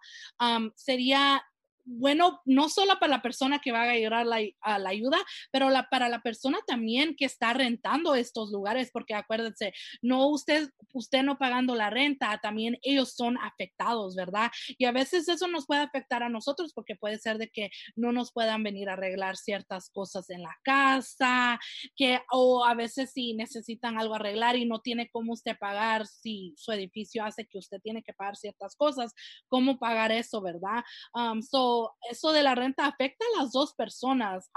sería 0.75 1.43
bueno, 1.86 2.42
no 2.46 2.70
solo 2.70 3.00
para 3.00 3.12
la 3.12 3.22
persona 3.22 3.60
que 3.60 3.72
va 3.72 3.84
a 3.84 3.94
llegar 3.94 4.26
la, 4.26 4.39
a 4.62 4.80
la 4.80 4.89
ayuda, 4.89 5.18
pero 5.52 5.70
la, 5.70 5.89
para 5.89 6.10
la 6.10 6.22
persona 6.22 6.60
también 6.68 7.15
que 7.15 7.26
está 7.26 7.54
rentando 7.54 8.15
estos 8.15 8.52
lugares, 8.52 8.89
porque 8.92 9.13
acuérdense, 9.13 9.74
no 10.02 10.28
usted, 10.28 10.70
usted 10.94 11.24
no 11.24 11.38
pagando 11.38 11.76
la 11.76 11.89
renta, 11.89 12.39
también 12.42 12.78
ellos 12.82 13.13
son 13.15 13.38
afectados, 13.38 14.15
¿verdad? 14.15 14.52
Y 14.78 14.86
a 14.86 14.92
veces 14.92 15.28
eso 15.28 15.48
nos 15.48 15.65
puede 15.65 15.82
afectar 15.82 16.24
a 16.24 16.30
nosotros 16.30 16.74
porque 16.74 16.96
puede 16.96 17.18
ser 17.18 17.38
de 17.38 17.50
que 17.50 17.70
no 17.96 18.12
nos 18.12 18.32
puedan 18.32 18.63
venir 18.63 18.89
a 18.89 18.94
arreglar 18.94 19.38
ciertas 19.38 19.89
cosas 19.89 20.30
en 20.30 20.42
la 20.42 20.56
casa, 20.63 21.60
que 21.96 22.22
o 22.32 22.65
a 22.65 22.74
veces 22.76 23.12
si 23.13 23.34
necesitan 23.34 24.00
algo 24.00 24.15
arreglar 24.15 24.56
y 24.56 24.65
no 24.65 24.80
tiene 24.80 25.10
cómo 25.12 25.34
usted 25.34 25.58
pagar, 25.58 26.06
si 26.08 26.54
su 26.58 26.72
edificio 26.72 27.24
hace 27.24 27.46
que 27.46 27.58
usted 27.58 27.80
tiene 27.82 28.04
que 28.04 28.13
pagar 28.13 28.36
ciertas 28.36 28.76
cosas, 28.76 29.13
cómo 29.48 29.80
pagar 29.80 30.12
eso, 30.12 30.42
¿verdad? 30.42 30.84
Um, 31.13 31.42
so, 31.42 31.69
eso 32.10 32.32
de 32.32 32.44
la 32.44 32.56
renta 32.56 32.86
afecta 32.86 33.26
a 33.26 33.42
las 33.42 33.52
dos 33.52 33.74
personas. 33.74 34.50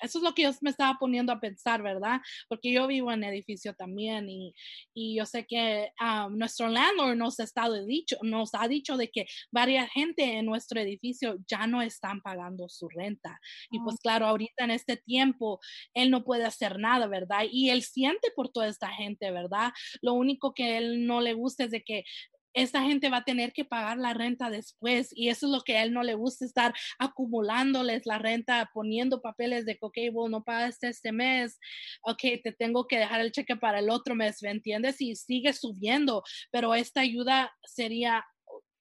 eso 0.00 0.18
es 0.18 0.24
lo 0.24 0.34
que 0.34 0.42
yo 0.42 0.50
me 0.62 0.70
estaba 0.70 0.96
poniendo 0.98 1.32
a 1.32 1.40
pensar, 1.40 1.82
¿verdad? 1.82 2.20
Porque 2.48 2.72
yo 2.72 2.86
vivo 2.86 3.12
en 3.12 3.24
edificio 3.24 3.74
también 3.74 4.28
y, 4.28 4.52
y 4.94 5.16
yo 5.16 5.26
sé 5.26 5.46
que 5.46 5.90
nuestro 6.30 6.68
landlord 6.68 7.16
nos 7.16 7.40
ha, 7.40 7.44
estado 7.44 7.84
dicho, 7.84 8.16
nos 8.22 8.50
ha 8.54 8.68
dicho 8.68 8.96
de 8.96 9.10
que 9.10 9.26
varias 9.50 9.90
gente 9.90 10.38
en 10.38 10.46
nuestro 10.46 10.80
edificio 10.80 11.36
ya 11.46 11.66
no 11.66 11.82
están 11.82 12.20
pagando 12.20 12.68
su 12.68 12.88
renta. 12.88 13.38
Y 13.70 13.80
pues 13.80 13.96
claro, 14.02 14.26
ahorita 14.26 14.64
en 14.64 14.70
este 14.70 14.96
tiempo, 14.96 15.60
él 15.94 16.10
no 16.10 16.24
puede 16.24 16.44
hacer 16.44 16.78
nada, 16.78 17.06
¿verdad? 17.06 17.44
Y 17.50 17.70
él 17.70 17.82
siente 17.82 18.30
por 18.34 18.50
toda 18.50 18.68
esta 18.68 18.88
gente, 18.88 19.30
¿verdad? 19.30 19.72
Lo 20.02 20.14
único 20.14 20.54
que 20.54 20.76
él 20.76 21.06
no 21.06 21.20
le 21.20 21.34
gusta 21.34 21.64
es 21.64 21.70
de 21.70 21.82
que 21.82 22.04
esta 22.54 22.82
gente 22.82 23.10
va 23.10 23.18
a 23.18 23.24
tener 23.24 23.52
que 23.52 23.64
pagar 23.64 23.98
la 23.98 24.14
renta 24.14 24.50
después 24.50 25.10
y 25.14 25.28
eso 25.28 25.46
es 25.46 25.52
lo 25.52 25.60
que 25.62 25.76
a 25.76 25.82
él 25.82 25.92
no 25.92 26.02
le 26.02 26.14
gusta 26.14 26.44
estar 26.44 26.74
acumulándoles 26.98 28.06
la 28.06 28.18
renta, 28.18 28.70
poniendo 28.72 29.22
papeles 29.22 29.66
de 29.66 29.76
que, 29.76 29.86
ok, 29.86 29.96
no 30.28 30.44
pagaste 30.44 30.88
este 30.88 31.12
mes, 31.12 31.58
ok, 32.02 32.22
te 32.42 32.52
tengo 32.52 32.86
que 32.86 32.98
dejar 32.98 33.20
el 33.20 33.32
cheque 33.32 33.56
para 33.56 33.78
el 33.78 33.90
otro 33.90 34.14
mes, 34.14 34.42
¿me 34.42 34.50
entiendes? 34.50 35.00
Y 35.00 35.14
sigue 35.16 35.52
subiendo, 35.52 36.22
pero 36.50 36.74
esta 36.74 37.00
ayuda 37.00 37.52
sería 37.64 38.24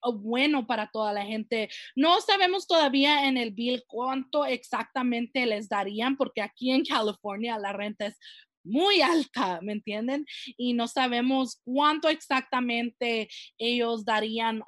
bueno 0.08 0.65
para 0.65 0.89
toda 0.91 1.13
la 1.13 1.25
gente. 1.25 1.69
No 1.95 2.21
sabemos 2.21 2.67
todavía 2.67 3.27
en 3.27 3.38
el 3.38 3.51
bill 3.51 3.84
cuánto 3.88 4.45
exactamente 4.45 5.45
les 5.45 5.67
darían, 5.67 6.15
porque 6.15 6.41
aquí 6.41 6.71
en 6.71 6.86
California 6.86 7.58
la 7.58 7.73
renta 7.73 8.08
es 8.08 8.17
muy 8.63 9.02
alta, 9.02 9.60
¿me 9.62 9.74
entienden? 9.74 10.26
Y 10.58 10.74
no 10.74 10.88
sabemos 10.88 11.62
cuánto 11.63 12.10
exactamente 12.10 13.30
ellos 13.58 14.06
darían 14.06 14.62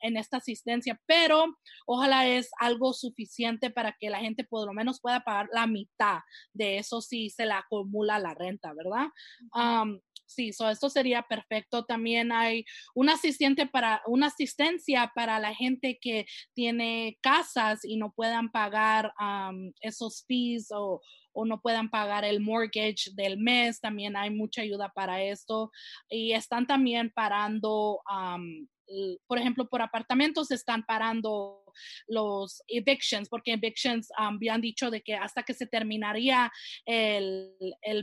en 0.00 0.16
esta 0.16 0.38
asistencia, 0.38 1.00
pero 1.06 1.56
ojalá 1.86 2.26
es 2.26 2.50
algo 2.58 2.92
suficiente 2.92 3.70
para 3.70 3.96
que 3.98 4.10
la 4.10 4.18
gente 4.18 4.44
por 4.44 4.66
lo 4.66 4.72
menos 4.72 5.00
pueda 5.00 5.20
pagar 5.20 5.48
la 5.52 5.66
mitad 5.66 6.20
de 6.52 6.78
eso 6.78 7.00
si 7.00 7.30
se 7.30 7.46
le 7.46 7.52
acumula 7.52 8.18
la 8.18 8.34
renta, 8.34 8.72
¿verdad? 8.74 9.08
Sí, 10.30 10.52
so 10.52 10.68
esto 10.68 10.88
sería 10.88 11.22
perfecto. 11.22 11.84
También 11.84 12.32
hay 12.32 12.64
un 12.94 13.08
asistente 13.08 13.66
para, 13.66 14.02
una 14.06 14.28
asistencia 14.28 15.12
para 15.14 15.38
la 15.38 15.54
gente 15.54 15.98
que 16.00 16.26
tiene 16.54 17.18
casas 17.20 17.80
y 17.84 17.96
no 17.96 18.12
puedan 18.12 18.50
pagar 18.50 19.12
esos 19.80 20.24
fees 20.26 20.68
o, 20.70 21.00
o 21.32 21.44
no 21.44 21.60
puedan 21.60 21.90
pagar 21.90 22.24
el 22.24 22.40
mortgage 22.40 23.10
del 23.14 23.38
mes, 23.38 23.80
también 23.80 24.16
hay 24.16 24.30
mucha 24.30 24.62
ayuda 24.62 24.90
para 24.94 25.22
esto. 25.22 25.70
Y 26.08 26.32
están 26.32 26.66
también 26.66 27.10
parando, 27.14 28.00
por 29.26 29.38
ejemplo, 29.38 29.68
por 29.68 29.82
apartamentos 29.82 30.50
están 30.50 30.84
parando 30.84 31.64
los 32.06 32.62
evictions, 32.68 33.28
porque 33.28 33.52
evictions 33.52 34.08
um, 34.18 34.36
habían 34.36 34.60
dicho 34.60 34.90
de 34.90 35.02
que 35.02 35.14
hasta 35.14 35.42
que 35.42 35.54
se 35.54 35.66
terminaría 35.66 36.50
el, 36.86 37.52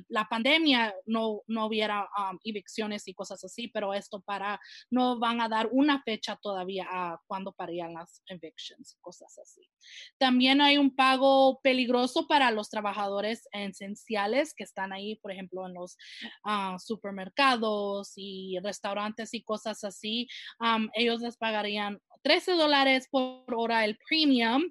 la 0.09 0.25
pandemia 0.25 0.93
no, 1.05 1.41
no 1.47 1.65
hubiera 1.65 2.07
um, 2.17 2.37
evicciones 2.43 3.07
y 3.07 3.13
cosas 3.13 3.43
así, 3.43 3.67
pero 3.67 3.93
esto 3.93 4.21
para, 4.21 4.59
no 4.89 5.19
van 5.19 5.41
a 5.41 5.49
dar 5.49 5.69
una 5.71 6.01
fecha 6.03 6.37
todavía 6.41 6.87
a 6.89 7.19
cuándo 7.27 7.53
parían 7.53 7.93
las 7.93 8.21
evictions, 8.27 8.97
cosas 9.01 9.37
así. 9.39 9.69
También 10.17 10.61
hay 10.61 10.77
un 10.77 10.95
pago 10.95 11.59
peligroso 11.61 12.27
para 12.27 12.51
los 12.51 12.69
trabajadores 12.69 13.47
esenciales 13.51 14.53
que 14.53 14.63
están 14.63 14.93
ahí, 14.93 15.15
por 15.15 15.31
ejemplo, 15.31 15.65
en 15.65 15.73
los 15.73 15.97
uh, 16.45 16.77
supermercados 16.79 18.13
y 18.15 18.57
restaurantes 18.63 19.33
y 19.33 19.43
cosas 19.43 19.83
así. 19.83 20.27
Um, 20.59 20.89
ellos 20.93 21.21
les 21.21 21.37
pagarían 21.37 21.99
13 22.27 22.55
dólares 22.55 23.07
por 23.09 23.45
hora 23.55 23.85
el 23.85 23.97
premium 24.05 24.63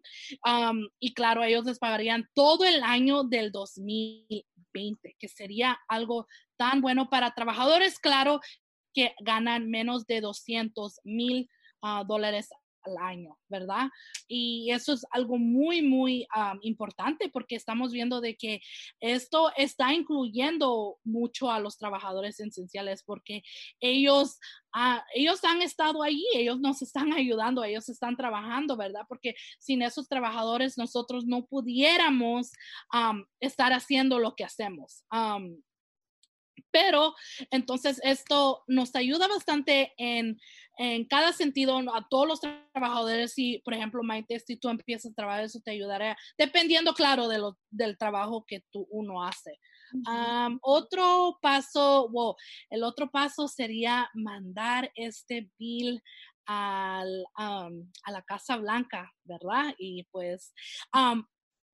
um, 0.45 0.87
y 1.01 1.15
claro, 1.15 1.43
ellos 1.43 1.65
les 1.65 1.79
pagarían 1.79 2.29
todo 2.35 2.67
el 2.67 2.83
año 2.83 3.25
del 3.25 3.51
2020, 3.51 5.17
que 5.19 5.27
sería 5.27 5.79
algo 5.89 6.27
tan 6.59 6.83
bueno 6.83 7.09
para 7.09 7.31
trabajadores, 7.31 7.99
claro, 7.99 8.41
que 8.93 9.15
ganan 9.21 9.71
menos 9.71 10.05
de 10.07 10.21
200 10.21 11.01
mil 11.05 11.49
uh, 11.81 12.05
dólares 12.07 12.51
año, 13.01 13.39
¿verdad? 13.49 13.89
Y 14.29 14.71
eso 14.71 14.93
es 14.93 15.05
algo 15.11 15.39
muy, 15.39 15.83
muy 15.83 16.27
importante 16.63 17.29
porque 17.29 17.57
estamos 17.57 17.93
viendo 17.93 18.21
de 18.21 18.37
que 18.37 18.61
esto 19.01 19.51
está 19.57 19.93
incluyendo 19.95 20.99
mucho 21.05 21.51
a 21.51 21.61
los 21.61 21.79
trabajadores 21.79 22.39
esenciales 22.41 23.03
porque 23.03 23.43
ellos, 23.81 24.39
ah, 24.75 25.05
ellos 25.15 25.43
han 25.45 25.63
estado 25.63 26.03
allí, 26.03 26.27
ellos 26.35 26.61
nos 26.61 26.83
están 26.83 27.13
ayudando, 27.13 27.65
ellos 27.65 27.89
están 27.89 28.17
trabajando, 28.17 28.77
¿verdad? 28.77 29.03
Porque 29.09 29.35
sin 29.59 29.83
esos 29.83 30.09
trabajadores 30.09 30.79
nosotros 30.79 31.27
no 31.27 31.47
pudiéramos 31.47 32.53
estar 33.41 33.73
haciendo 33.73 34.19
lo 34.19 34.35
que 34.35 34.45
hacemos. 34.45 35.05
Pero 36.71 37.15
entonces 37.51 38.01
esto 38.03 38.63
nos 38.67 38.95
ayuda 38.95 39.29
bastante 39.29 39.93
en 39.97 40.39
en 40.77 41.07
cada 41.07 41.33
sentido 41.33 41.79
a 41.79 42.07
todos 42.09 42.29
los 42.29 42.41
trabajadores. 42.41 43.33
Si, 43.33 43.59
por 43.65 43.75
ejemplo, 43.75 44.03
Maite, 44.03 44.39
si 44.41 44.57
tú 44.57 44.69
empiezas 44.69 45.13
a 45.13 45.15
trabajar, 45.15 45.45
eso 45.45 45.61
te 45.65 45.71
ayudará, 45.71 46.17
dependiendo, 46.37 46.95
claro, 46.95 47.29
de 47.29 47.39
lo, 47.39 47.59
del 47.71 47.97
trabajo 47.97 48.45
que 48.47 48.63
tú 48.71 48.87
uno 48.91 49.23
hace. 49.25 49.59
otro 50.61 51.39
paso, 51.41 52.09
wow, 52.11 52.37
el 52.71 52.83
otro 52.83 53.11
paso 53.11 53.49
sería 53.49 54.11
mandar 54.15 54.91
este 54.95 55.51
bill 55.59 56.03
al, 56.45 57.25
a 57.35 57.71
la 58.11 58.23
Casa 58.23 58.57
Blanca, 58.57 59.13
¿verdad? 59.25 59.75
Y 59.79 60.05
pues 60.11 60.53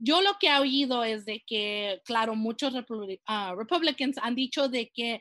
yo 0.03 0.21
lo 0.21 0.37
que 0.39 0.49
he 0.49 0.59
oído 0.59 1.05
es 1.05 1.25
de 1.25 1.43
que, 1.47 2.01
claro, 2.05 2.35
muchos 2.35 2.75
uh, 2.75 3.55
Republicans 3.57 4.19
han 4.21 4.35
dicho 4.35 4.69
de 4.69 4.91
que 4.91 5.21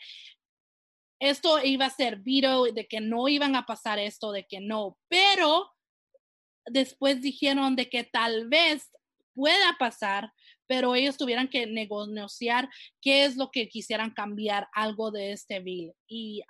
esto 1.20 1.64
iba 1.64 1.86
a 1.86 1.92
ser 1.92 2.18
viro, 2.18 2.64
de 2.64 2.88
que 2.88 3.00
no 3.00 3.28
iban 3.28 3.56
a 3.56 3.66
pasar 3.68 4.00
esto, 4.00 4.32
de 4.32 4.46
que 4.48 4.60
no, 4.60 4.98
pero 5.08 5.72
después 6.66 7.22
dijeron 7.22 7.76
de 7.76 7.90
que 7.90 8.04
tal 8.04 8.50
vez 8.50 8.90
pueda 9.36 9.76
pasar, 9.78 10.34
pero 10.72 10.96
ellos 10.96 11.18
tuvieran 11.18 11.50
que 11.50 11.68
negociar 11.68 12.70
qué 13.02 13.26
es 13.26 13.36
lo 13.36 13.52
que 13.52 13.68
quisieran 13.68 14.12
cambiar 14.12 14.70
algo 14.72 15.12
de 15.12 15.34
este 15.34 15.60
bill. 15.60 15.92
Y 16.08 16.44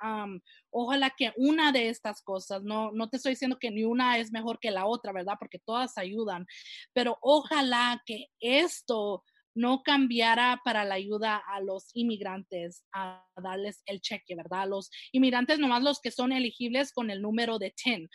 ojalá 0.69 1.09
que 1.17 1.33
una 1.37 1.71
de 1.71 1.89
estas 1.89 2.21
cosas, 2.21 2.61
no, 2.61 2.91
no 2.91 3.09
te 3.09 3.17
estoy 3.17 3.31
diciendo 3.31 3.57
que 3.59 3.71
ni 3.71 3.83
una 3.83 4.19
es 4.19 4.31
mejor 4.31 4.59
que 4.59 4.69
la 4.69 4.85
otra, 4.85 5.11
¿verdad? 5.11 5.37
Porque 5.39 5.57
todas 5.57 5.97
ayudan, 5.97 6.45
pero 6.93 7.17
ojalá 7.23 8.03
que 8.05 8.27
esto 8.39 9.23
no 9.53 9.83
cambiara 9.83 10.61
para 10.63 10.85
la 10.85 10.95
ayuda 10.95 11.37
a 11.37 11.61
los 11.61 11.89
inmigrantes, 11.93 12.85
a 12.93 13.25
darles 13.41 13.83
el 13.85 14.01
cheque, 14.01 14.35
¿verdad? 14.35 14.67
Los 14.67 14.89
inmigrantes, 15.11 15.59
nomás 15.59 15.83
los 15.83 15.99
que 15.99 16.11
son 16.11 16.31
elegibles 16.31 16.91
con 16.93 17.09
el 17.09 17.21
número 17.21 17.59
de 17.59 17.71
TIN, 17.71 18.09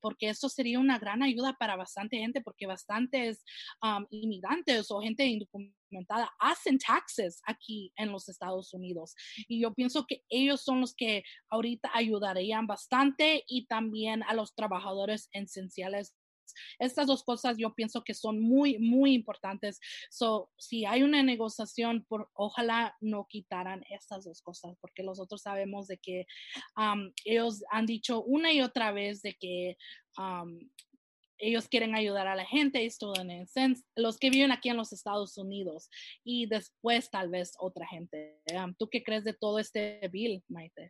porque 0.00 0.30
eso 0.30 0.48
sería 0.48 0.78
una 0.78 0.98
gran 0.98 1.22
ayuda 1.22 1.54
para 1.58 1.76
bastante 1.76 2.18
gente, 2.18 2.40
porque 2.40 2.66
bastantes 2.66 3.44
inmigrantes 4.10 4.90
o 4.90 5.00
gente 5.00 5.24
indocumentada 5.26 6.32
hacen 6.40 6.78
taxes 6.78 7.40
aquí 7.46 7.92
en 7.96 8.10
los 8.10 8.28
Estados 8.28 8.74
Unidos. 8.74 9.14
Y 9.48 9.60
yo 9.60 9.72
pienso 9.72 10.04
que 10.06 10.22
ellos 10.28 10.62
son 10.62 10.80
los 10.80 10.94
que 10.94 11.22
ahorita 11.48 11.90
ayudarían 11.94 12.66
bastante 12.66 13.44
y 13.46 13.66
también 13.66 14.22
a 14.24 14.34
los 14.34 14.54
trabajadores 14.54 15.28
esenciales 15.32 16.14
estas 16.78 17.06
dos 17.06 17.22
cosas 17.22 17.56
yo 17.58 17.74
pienso 17.74 18.02
que 18.02 18.14
son 18.14 18.40
muy, 18.40 18.78
muy 18.78 19.14
importantes. 19.14 19.80
So, 20.10 20.50
si 20.58 20.84
hay 20.84 21.02
una 21.02 21.22
negociación, 21.22 22.04
por, 22.08 22.30
ojalá 22.34 22.96
no 23.00 23.26
quitaran 23.28 23.84
estas 23.90 24.24
dos 24.24 24.42
cosas, 24.42 24.76
porque 24.80 25.02
nosotros 25.02 25.42
sabemos 25.42 25.86
de 25.86 25.98
que 25.98 26.26
ellos 27.24 27.64
han 27.70 27.86
dicho 27.86 28.22
una 28.22 28.52
y 28.52 28.60
otra 28.60 28.92
vez 28.92 29.22
de 29.22 29.34
que 29.34 29.76
ellos 31.38 31.68
quieren 31.68 31.94
ayudar 31.94 32.26
a 32.26 32.36
la 32.36 32.44
gente 32.44 32.84
estadounidense, 32.84 33.74
los 33.94 34.18
que 34.18 34.30
viven 34.30 34.52
aquí 34.52 34.68
en 34.68 34.76
los 34.76 34.92
Estados 34.92 35.36
Unidos 35.36 35.90
y 36.24 36.46
después 36.46 37.10
tal 37.10 37.28
vez 37.28 37.52
otra 37.58 37.86
gente. 37.86 38.40
¿Tú 38.78 38.88
qué 38.88 39.02
crees 39.02 39.24
de 39.24 39.34
todo 39.34 39.58
este 39.58 40.00
bill, 40.08 40.42
Maite? 40.48 40.88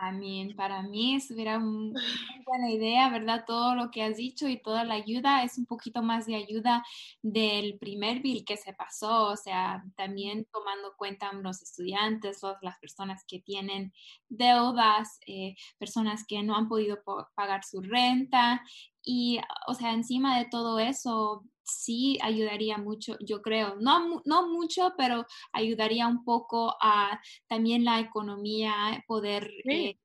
I 0.00 0.12
mean, 0.12 0.54
para 0.54 0.82
mí 0.82 1.16
estuviera 1.16 1.58
una 1.58 1.92
buena 2.46 2.70
idea, 2.70 3.08
¿verdad? 3.10 3.44
Todo 3.46 3.74
lo 3.74 3.90
que 3.90 4.02
has 4.02 4.16
dicho 4.16 4.48
y 4.48 4.60
toda 4.60 4.84
la 4.84 4.94
ayuda 4.94 5.42
es 5.42 5.58
un 5.58 5.66
poquito 5.66 6.02
más 6.02 6.26
de 6.26 6.36
ayuda 6.36 6.84
del 7.22 7.78
primer 7.78 8.20
bill 8.20 8.44
que 8.44 8.56
se 8.56 8.72
pasó, 8.72 9.26
o 9.26 9.36
sea, 9.36 9.84
también 9.96 10.46
tomando 10.52 10.94
cuenta 10.96 11.32
los 11.32 11.62
estudiantes, 11.62 12.40
las 12.62 12.78
personas 12.78 13.24
que 13.26 13.40
tienen 13.40 13.92
deudas, 14.28 15.18
eh, 15.26 15.56
personas 15.78 16.24
que 16.26 16.42
no 16.42 16.56
han 16.56 16.68
podido 16.68 16.98
pagar 17.34 17.64
su 17.64 17.80
renta 17.80 18.62
y, 19.02 19.40
o 19.66 19.74
sea, 19.74 19.92
encima 19.92 20.38
de 20.38 20.44
todo 20.46 20.78
eso, 20.78 21.44
sí 21.68 22.18
ayudaría 22.22 22.78
mucho, 22.78 23.16
yo 23.20 23.42
creo, 23.42 23.76
no, 23.76 24.22
no 24.24 24.48
mucho, 24.48 24.94
pero 24.96 25.26
ayudaría 25.52 26.06
un 26.06 26.24
poco 26.24 26.76
a 26.80 27.20
también 27.46 27.84
la 27.84 28.00
economía, 28.00 29.04
poder 29.06 29.50
eh, 29.70 29.96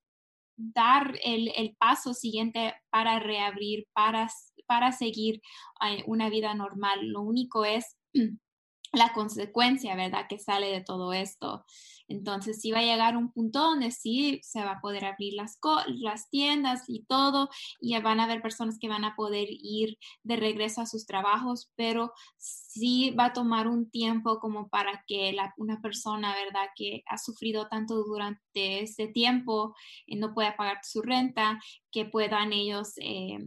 dar 0.56 1.15
el, 1.23 1.52
el, 1.56 1.76
paso 1.78 2.13
siguiente 2.13 2.73
para 2.89 3.19
reabrir, 3.19 3.88
para, 3.93 4.30
para 4.67 4.91
seguir 4.91 5.41
eh, 5.88 6.04
una 6.08 6.30
vida 6.30 6.54
normal. 6.54 7.08
Lo 7.08 7.21
único 7.21 7.65
es 7.65 7.97
la 8.93 9.13
consecuencia, 9.13 9.95
¿verdad?, 9.95 10.28
que 10.30 10.39
sale 10.39 10.67
de 10.67 10.84
todo 10.84 11.13
esto. 11.13 11.65
Entonces 12.13 12.62
sí 12.62 12.71
va 12.71 12.80
a 12.80 12.84
llegar 12.84 13.17
un 13.17 13.32
punto 13.32 13.60
donde 13.60 13.91
sí 13.91 14.39
se 14.43 14.63
va 14.63 14.73
a 14.73 14.82
poder 14.82 15.06
abrir 15.06 15.34
las, 15.34 15.58
las 15.88 16.30
tiendas 16.30 16.84
y 16.88 17.04
todo, 17.06 17.49
y 17.82 17.97
van 17.99 18.19
a 18.19 18.26
haber 18.26 18.41
personas 18.41 18.78
que 18.80 18.88
van 18.88 19.04
a 19.04 19.15
poder 19.15 19.47
ir 19.49 19.97
de 20.23 20.36
regreso 20.36 20.82
a 20.82 20.86
sus 20.86 21.06
trabajos, 21.06 21.71
pero 21.76 22.13
sí 22.38 23.12
va 23.12 23.26
a 23.26 23.34
tomar 23.34 23.67
un 23.67 23.89
tiempo 23.89 24.39
como 24.39 24.69
para 24.69 25.04
que 25.08 25.36
una 25.58 25.82
persona, 25.82 26.36
¿verdad?, 26.36 26.67
que 26.76 27.04
ha 27.08 27.17
sufrido 27.17 27.67
tanto 27.67 28.04
durante 28.04 28.82
este 28.82 29.08
tiempo, 29.08 29.76
y 30.06 30.17
no 30.17 30.34
pueda 30.34 30.56
pagar 30.56 30.80
su 30.84 31.02
renta, 31.02 31.60
que 31.91 32.06
puedan 32.06 32.54
ellos... 32.54 32.93
Eh, 32.97 33.39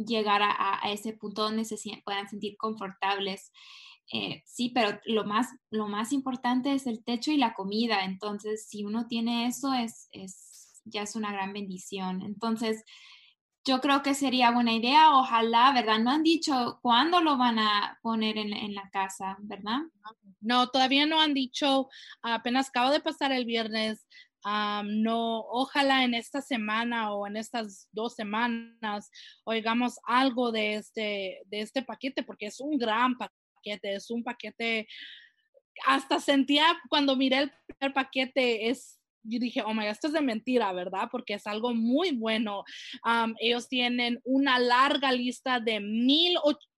llegar 0.00 0.42
a, 0.42 0.78
a, 0.80 0.92
ese 0.92 1.12
punto 1.12 1.42
donde 1.42 1.64
se 1.64 1.76
puedan 2.04 2.28
sentir 2.28 2.56
confortables 2.56 3.50
eh, 4.10 4.42
sí, 4.46 4.70
pero 4.70 4.98
lo 5.04 5.24
más, 5.24 5.48
lo 5.70 5.86
más 5.86 6.12
importante 6.12 6.72
es 6.72 6.86
el 6.86 7.04
techo 7.04 7.30
y 7.30 7.36
la 7.36 7.54
comida. 7.54 8.04
Entonces, 8.04 8.66
si 8.68 8.84
uno 8.84 9.06
tiene 9.06 9.46
eso, 9.46 9.74
es, 9.74 10.08
es, 10.12 10.82
ya 10.84 11.02
es 11.02 11.14
una 11.14 11.32
gran 11.32 11.52
bendición. 11.52 12.22
Entonces, 12.22 12.84
yo 13.64 13.80
creo 13.80 14.02
que 14.02 14.14
sería 14.14 14.50
buena 14.50 14.72
idea. 14.72 15.14
Ojalá, 15.14 15.72
¿verdad? 15.74 15.98
No 15.98 16.10
han 16.10 16.22
dicho 16.22 16.78
cuándo 16.80 17.20
lo 17.20 17.36
van 17.36 17.58
a 17.58 17.98
poner 18.02 18.38
en, 18.38 18.54
en 18.54 18.74
la 18.74 18.88
casa, 18.90 19.36
¿verdad? 19.40 19.80
No, 20.40 20.68
todavía 20.68 21.04
no 21.04 21.20
han 21.20 21.34
dicho. 21.34 21.88
Apenas 22.22 22.70
acabo 22.70 22.90
de 22.90 23.00
pasar 23.00 23.32
el 23.32 23.44
viernes. 23.44 24.06
no, 24.84 25.40
ojalá 25.50 26.04
en 26.04 26.14
esta 26.14 26.40
semana 26.40 27.12
o 27.12 27.26
en 27.26 27.36
estas 27.36 27.88
dos 27.92 28.14
semanas 28.14 29.10
oigamos 29.44 29.98
algo 30.06 30.50
de 30.50 30.76
este, 30.76 31.42
de 31.46 31.60
este 31.60 31.82
paquete, 31.82 32.22
porque 32.22 32.46
es 32.46 32.60
un 32.60 32.78
gran 32.78 33.18
paquete 33.18 33.37
es 33.64 34.10
un 34.10 34.22
paquete, 34.22 34.86
hasta 35.86 36.20
sentía 36.20 36.64
cuando 36.88 37.16
miré 37.16 37.38
el 37.38 37.52
primer 37.66 37.94
paquete, 37.94 38.68
es, 38.68 39.00
yo 39.22 39.38
dije, 39.38 39.62
oh 39.62 39.74
my 39.74 39.82
God, 39.82 39.90
esto 39.90 40.06
es 40.08 40.12
de 40.12 40.20
mentira, 40.20 40.72
¿verdad? 40.72 41.08
Porque 41.10 41.34
es 41.34 41.46
algo 41.46 41.74
muy 41.74 42.12
bueno. 42.12 42.64
ellos 43.40 43.68
tienen 43.68 44.20
una 44.24 44.58
larga 44.58 45.12
lista 45.12 45.60
de 45.60 45.80
mil, 45.80 46.36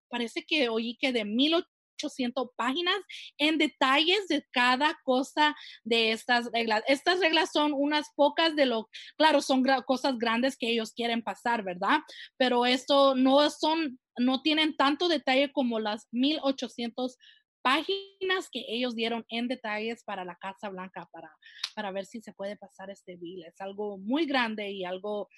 parece 0.08 0.44
que 0.44 0.68
oí 0.68 0.96
que 1.00 1.12
de 1.12 1.24
mil 1.24 1.54
800 2.02 2.48
páginas 2.56 2.96
en 3.38 3.58
detalles 3.58 4.28
de 4.28 4.44
cada 4.50 4.98
cosa 5.04 5.54
de 5.84 6.12
estas 6.12 6.50
reglas. 6.52 6.82
Estas 6.86 7.20
reglas 7.20 7.50
son 7.52 7.72
unas 7.72 8.10
pocas 8.14 8.56
de 8.56 8.66
lo, 8.66 8.88
claro, 9.16 9.40
son 9.42 9.64
cosas 9.86 10.18
grandes 10.18 10.56
que 10.56 10.70
ellos 10.70 10.92
quieren 10.92 11.22
pasar, 11.22 11.62
¿verdad? 11.62 12.00
Pero 12.36 12.66
esto 12.66 13.14
no 13.14 13.48
son, 13.50 13.98
no 14.20 14.42
tienen 14.42 14.76
tanto 14.76 15.08
detalle 15.08 15.50
como 15.52 15.80
las 15.80 16.08
1800 16.12 17.16
páginas 17.62 18.48
que 18.50 18.64
ellos 18.68 18.94
dieron 18.94 19.24
en 19.28 19.48
detalles 19.48 20.02
para 20.04 20.24
la 20.24 20.36
Casa 20.36 20.68
Blanca 20.68 21.08
para, 21.12 21.30
para 21.74 21.90
ver 21.90 22.06
si 22.06 22.20
se 22.20 22.32
puede 22.32 22.56
pasar 22.56 22.90
este 22.90 23.16
bill. 23.16 23.44
Es 23.44 23.60
algo 23.60 23.98
muy 23.98 24.26
grande 24.26 24.70
y 24.70 24.84
algo 24.84 25.28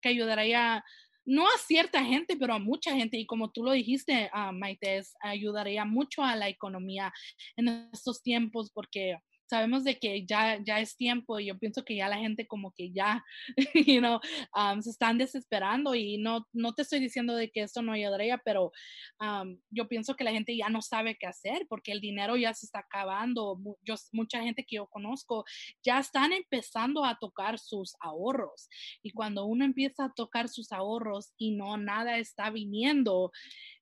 que 0.00 0.10
ayudaría 0.10 0.84
no 1.24 1.46
a 1.46 1.58
cierta 1.58 2.04
gente, 2.04 2.36
pero 2.36 2.54
a 2.54 2.60
mucha 2.60 2.94
gente. 2.94 3.16
Y 3.18 3.26
como 3.26 3.50
tú 3.50 3.64
lo 3.64 3.72
dijiste, 3.72 4.30
uh, 4.32 4.52
Maite, 4.52 5.02
ayudaría 5.20 5.84
mucho 5.84 6.22
a 6.22 6.36
la 6.36 6.48
economía 6.48 7.12
en 7.56 7.88
estos 7.92 8.22
tiempos 8.22 8.70
porque 8.72 9.18
sabemos 9.48 9.84
de 9.84 9.98
que 9.98 10.26
ya, 10.26 10.58
ya 10.64 10.80
es 10.80 10.96
tiempo 10.96 11.38
y 11.38 11.46
yo 11.46 11.58
pienso 11.58 11.84
que 11.84 11.96
ya 11.96 12.08
la 12.08 12.18
gente 12.18 12.46
como 12.46 12.72
que 12.72 12.92
ya, 12.92 13.24
you 13.74 14.00
know, 14.00 14.20
um, 14.54 14.82
se 14.82 14.90
están 14.90 15.18
desesperando 15.18 15.94
y 15.94 16.18
no, 16.18 16.46
no 16.52 16.74
te 16.74 16.82
estoy 16.82 17.00
diciendo 17.00 17.34
de 17.34 17.50
que 17.50 17.62
esto 17.62 17.82
no 17.82 17.92
ayudaría, 17.92 18.38
pero 18.38 18.72
um, 19.20 19.58
yo 19.70 19.88
pienso 19.88 20.16
que 20.16 20.24
la 20.24 20.32
gente 20.32 20.56
ya 20.56 20.68
no 20.68 20.82
sabe 20.82 21.16
qué 21.18 21.26
hacer 21.26 21.66
porque 21.68 21.92
el 21.92 22.00
dinero 22.00 22.36
ya 22.36 22.52
se 22.54 22.66
está 22.66 22.80
acabando. 22.80 23.58
Yo, 23.82 23.94
mucha 24.12 24.42
gente 24.42 24.64
que 24.64 24.76
yo 24.76 24.86
conozco 24.88 25.44
ya 25.82 25.98
están 25.98 26.32
empezando 26.32 27.04
a 27.04 27.18
tocar 27.18 27.58
sus 27.58 27.94
ahorros 28.00 28.68
y 29.02 29.12
cuando 29.12 29.44
uno 29.46 29.64
empieza 29.64 30.06
a 30.06 30.12
tocar 30.12 30.48
sus 30.48 30.72
ahorros 30.72 31.32
y 31.36 31.52
no 31.52 31.76
nada 31.76 32.18
está 32.18 32.50
viniendo, 32.50 33.30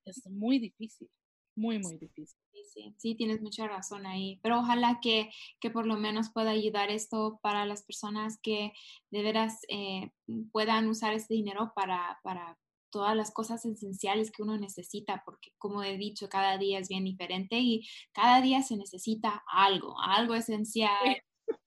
es 0.05 0.27
muy 0.31 0.59
difícil, 0.59 1.09
muy, 1.57 1.79
muy 1.79 1.97
difícil 1.99 2.39
sí, 2.75 2.95
sí, 2.99 3.15
tienes 3.15 3.41
mucha 3.41 3.67
razón 3.67 4.07
ahí. 4.07 4.41
Pero 4.43 4.59
ojalá 4.59 4.99
que, 5.01 5.31
que, 5.61 5.71
por 5.71 5.87
lo 5.87 5.97
menos 5.97 6.31
pueda 6.33 6.51
ayudar 6.51 6.91
esto 6.91 7.39
para 7.43 7.65
las 7.67 7.85
personas 7.85 8.39
que 8.43 8.73
de 9.11 9.23
veras 9.23 9.61
eh, 9.69 10.11
puedan 10.53 10.89
usar 10.89 11.15
este 11.15 11.35
dinero 11.35 11.73
para, 11.75 12.19
para 12.23 12.59
todas 12.91 13.17
las 13.17 13.33
cosas 13.33 13.65
esenciales 13.65 14.31
que 14.31 14.43
uno 14.43 14.59
necesita, 14.59 15.23
porque 15.25 15.51
como 15.59 15.83
he 15.83 15.97
dicho, 15.97 16.29
cada 16.29 16.59
día 16.59 16.79
es 16.79 16.89
bien 16.89 17.05
diferente 17.05 17.59
y 17.59 17.87
cada 18.13 18.41
día 18.41 18.63
se 18.63 18.77
necesita 18.77 19.43
algo, 19.51 20.01
algo 20.01 20.35
esencial. 20.35 21.17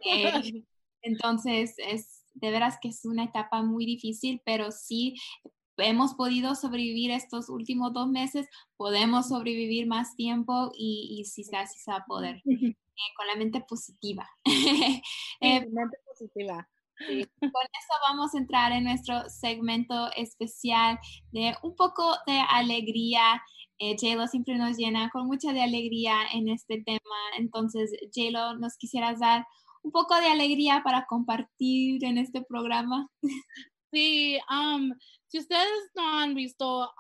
Eh, 0.04 0.64
entonces, 1.02 1.76
es 1.78 2.24
de 2.34 2.52
veras 2.52 2.78
que 2.82 2.90
es 2.90 3.06
una 3.06 3.26
etapa 3.26 3.62
muy 3.62 3.86
difícil, 3.86 4.42
pero 4.46 4.72
sí 4.72 5.16
hemos 5.78 6.16
podido 6.16 6.56
sobrevivir 6.56 7.12
estos 7.12 7.50
últimos 7.50 7.94
dos 7.94 8.08
meses, 8.08 8.48
podemos 8.76 9.30
sobrevivir 9.30 9.88
más 9.88 10.16
tiempo 10.16 10.72
y, 10.76 11.18
y 11.20 11.26
si 11.26 11.44
se 11.44 11.56
así 11.56 11.80
se 11.80 11.92
va 11.92 11.98
a 11.98 12.06
poder, 12.06 12.42
eh, 12.46 13.14
con 13.16 13.28
la 13.28 13.36
mente 13.36 13.62
positiva. 13.62 14.28
eh, 14.46 15.66
mente 15.70 15.98
positiva. 16.06 16.68
con 16.98 17.12
eso 17.50 17.94
vamos 18.08 18.34
a 18.34 18.40
entrar 18.40 18.72
en 18.72 18.86
nuestro 18.86 19.30
segmento 19.30 20.12
especial 20.16 21.00
de 21.32 21.56
un 21.64 21.76
poco 21.76 22.16
de 22.26 22.40
alegría. 22.50 23.42
Eh, 23.80 23.96
JLo 23.96 24.28
siempre 24.28 24.58
nos 24.58 24.78
llena 24.78 25.10
con 25.12 25.28
mucha 25.28 25.54
de 25.54 25.62
alegría 25.62 26.16
en 26.34 26.50
este 26.50 26.82
tema. 26.84 27.16
Entonces, 27.38 27.92
JLo, 28.12 28.58
¿nos 28.58 28.76
quisieras 28.78 29.20
dar 29.20 29.46
un 29.84 29.92
poco 29.92 30.16
de 30.20 30.28
alegría 30.28 30.82
para 30.84 31.06
compartir 31.06 32.04
en 32.04 32.18
este 32.18 32.42
programa? 32.42 33.10
Sí, 33.92 34.38
um, 34.50 34.94
si 35.28 35.40
ustedes 35.40 35.92
no 35.96 36.20
han 36.20 36.36
visto 36.36 36.92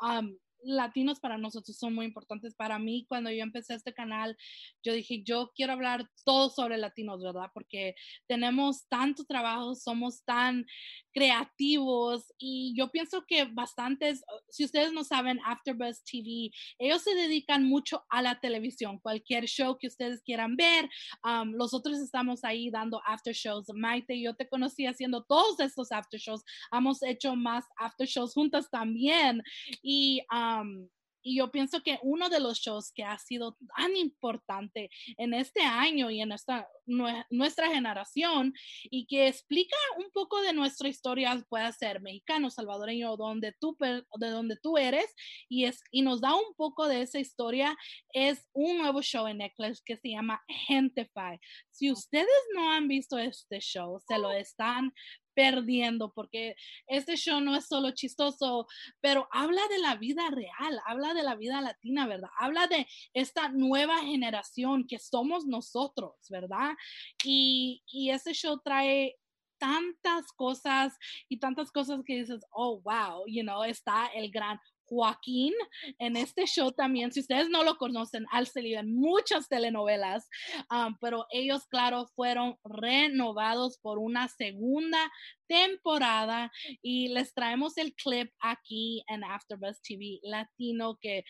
latinos 0.68 1.20
para 1.20 1.38
nosotros 1.38 1.78
son 1.78 1.96
muy 1.96 2.06
importantes. 2.06 2.56
Para 2.56 2.80
mí, 2.80 3.06
cuando 3.08 3.32
yo 3.32 3.44
empecé 3.44 3.74
este 3.74 3.94
canal, 3.94 4.38
yo 4.84 4.94
dije, 4.94 5.24
yo 5.24 5.52
quiero 5.56 5.74
hablar 5.74 6.10
todo 6.26 6.50
sobre 6.50 6.78
latinos, 6.78 7.22
¿verdad? 7.22 7.50
Porque 7.54 7.96
tenemos 8.28 8.88
tanto 8.90 9.24
trabajo, 9.26 9.76
somos 9.76 10.24
tan 10.24 10.66
creativos 11.14 12.32
y 12.38 12.76
yo 12.78 12.92
pienso 12.92 13.26
que 13.28 13.46
bastantes, 13.46 14.24
si 14.50 14.66
ustedes 14.66 14.94
no 14.94 15.04
saben, 15.04 15.40
AfterBuzz 15.46 16.04
TV, 16.04 16.52
ellos 16.78 17.02
se 17.02 17.16
dedican 17.16 17.64
mucho 17.64 18.04
a 18.10 18.22
la 18.22 18.40
televisión, 18.40 19.00
cualquier 19.00 19.46
show 19.46 19.78
que 19.80 19.88
ustedes 19.88 20.22
quieran 20.22 20.56
ver. 20.56 20.90
Um, 21.24 21.52
nosotros 21.52 21.98
estamos 22.00 22.44
ahí 22.44 22.70
dando 22.70 23.02
after 23.06 23.34
shows. 23.34 23.68
Maite, 23.74 24.22
yo 24.22 24.36
te 24.36 24.48
conocí 24.48 24.86
haciendo 24.86 25.24
todos 25.24 25.60
estos 25.60 25.92
after 25.92 26.20
shows. 26.20 26.44
Hemos 26.72 27.02
hecho 27.02 27.36
más 27.36 27.66
after 27.78 28.08
shows 28.08 28.34
juntas 28.34 28.70
también. 28.70 29.42
Y 29.82 30.22
um, 30.32 30.57
y 31.28 31.36
yo 31.36 31.52
pienso 31.52 31.82
que 31.84 32.00
uno 32.04 32.30
de 32.30 32.40
los 32.40 32.60
shows 32.60 32.94
que 32.94 33.04
ha 33.04 33.18
sido 33.18 33.58
tan 33.76 33.98
importante 33.98 34.90
en 35.18 35.34
este 35.34 35.62
año 35.62 36.10
y 36.10 36.22
en 36.22 36.32
esta, 36.32 36.70
nuestra 37.30 37.70
generación 37.70 38.54
y 38.86 39.06
que 39.08 39.28
explica 39.28 39.76
un 39.98 40.10
poco 40.12 40.42
de 40.42 40.54
nuestra 40.54 40.88
historia, 40.88 41.46
puede 41.50 41.74
ser 41.74 42.02
mexicano, 42.02 42.50
salvadoreño, 42.50 43.18
donde 43.18 43.54
tú, 43.60 43.76
de 43.80 44.30
donde 44.30 44.56
tú 44.56 44.78
eres, 44.78 45.14
y, 45.50 45.66
es, 45.66 45.82
y 45.92 46.02
nos 46.02 46.22
da 46.22 46.34
un 46.34 46.54
poco 46.56 46.88
de 46.88 47.02
esa 47.02 47.20
historia, 47.20 47.76
es 48.14 48.48
un 48.54 48.78
nuevo 48.78 49.02
show 49.02 49.28
en 49.28 49.40
Netflix 49.40 49.82
que 49.84 49.98
se 49.98 50.12
llama 50.12 50.42
Gentify. 50.48 51.38
Si 51.72 51.92
ustedes 51.92 52.28
no 52.56 52.72
han 52.72 52.88
visto 52.88 53.18
este 53.18 53.60
show, 53.60 54.00
se 54.08 54.18
lo 54.18 54.32
están 54.32 54.94
perdiendo 55.38 56.12
porque 56.14 56.56
este 56.88 57.16
show 57.16 57.40
no 57.40 57.56
es 57.56 57.68
solo 57.68 57.92
chistoso, 57.92 58.66
pero 59.00 59.28
habla 59.32 59.62
de 59.70 59.78
la 59.78 59.94
vida 59.94 60.28
real, 60.32 60.82
habla 60.88 61.14
de 61.14 61.22
la 61.22 61.36
vida 61.36 61.62
latina, 61.62 62.08
¿verdad? 62.08 62.30
Habla 62.40 62.66
de 62.66 62.88
esta 63.14 63.50
nueva 63.50 64.00
generación 64.00 64.88
que 64.88 64.98
somos 64.98 65.46
nosotros, 65.46 66.16
¿verdad? 66.32 66.72
Y, 67.24 67.84
y 67.86 68.10
ese 68.10 68.34
show 68.34 68.60
trae 68.64 69.16
tantas 69.60 70.32
cosas 70.32 70.98
y 71.30 71.38
tantas 71.38 71.72
cosas 71.72 72.02
que 72.04 72.16
dices, 72.16 72.44
oh, 72.50 72.82
wow, 72.82 73.24
you 73.28 73.44
know, 73.44 73.64
está 73.64 74.08
el 74.16 74.32
gran 74.32 74.60
Joaquín 74.88 75.54
en 76.00 76.16
este 76.16 76.46
show 76.46 76.72
también. 76.72 77.12
Si 77.12 77.20
ustedes 77.20 77.50
no 77.50 77.64
lo 77.64 77.78
conocen, 77.78 78.26
al 78.32 78.48
salido 78.48 78.80
en 78.80 78.96
muchas 78.96 79.48
telenovelas, 79.48 80.30
um, 80.72 80.96
pero 81.00 81.26
ellos, 81.32 81.66
claro, 81.68 82.08
fueron 82.16 82.58
renovados 82.64 83.78
por 83.80 84.00
una 84.00 84.28
segunda 84.28 85.12
temporada 85.48 86.52
y 86.82 87.10
les 87.10 87.34
traemos 87.34 87.78
el 87.78 87.94
clip 87.96 88.32
aquí 88.40 89.04
en 89.08 89.24
AfterBuzz 89.24 89.82
TV 89.82 90.20
Latino 90.24 90.98
que 91.02 91.24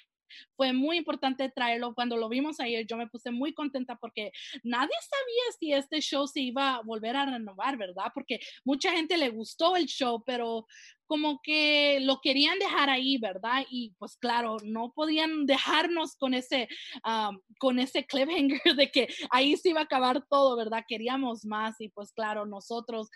fue 0.56 0.74
muy 0.74 0.98
importante 0.98 1.50
traerlo. 1.50 1.94
Cuando 1.94 2.18
lo 2.18 2.30
vimos 2.30 2.60
ayer, 2.60 2.86
yo 2.86 2.98
me 2.98 3.08
puse 3.08 3.32
muy 3.32 3.54
contenta 3.54 3.96
porque 3.96 4.32
nadie 4.64 4.96
sabía 5.10 5.58
si 5.60 5.74
este 5.74 6.02
show 6.02 6.28
se 6.28 6.42
iba 6.42 6.76
a 6.76 6.82
volver 6.82 7.16
a 7.16 7.26
renovar, 7.26 7.78
¿verdad? 7.78 8.12
Porque 8.14 8.40
mucha 8.64 8.92
gente 8.92 9.18
le 9.18 9.30
gustó 9.30 9.76
el 9.76 9.86
show, 9.86 10.24
pero 10.26 10.66
como 11.08 11.40
que 11.42 12.00
lo 12.02 12.20
querían 12.22 12.60
dejar 12.60 12.90
ahí, 12.90 13.18
¿verdad? 13.18 13.66
Y 13.70 13.96
pues 13.98 14.18
claro, 14.18 14.58
no 14.64 14.92
podían 14.94 15.46
dejarnos 15.46 16.16
con 16.16 16.34
ese, 16.34 16.68
con 17.60 17.80
ese 17.80 18.06
cliffhanger 18.06 18.62
de 18.78 18.92
que 18.92 19.08
ahí 19.32 19.56
se 19.56 19.70
iba 19.70 19.82
a 19.82 19.86
acabar 19.86 20.26
todo, 20.30 20.56
¿verdad? 20.56 20.84
Queríamos 20.88 21.46
más 21.46 21.80
y 21.80 21.90
pues 21.90 22.12
claro, 22.12 22.46
nosotros 22.46 23.10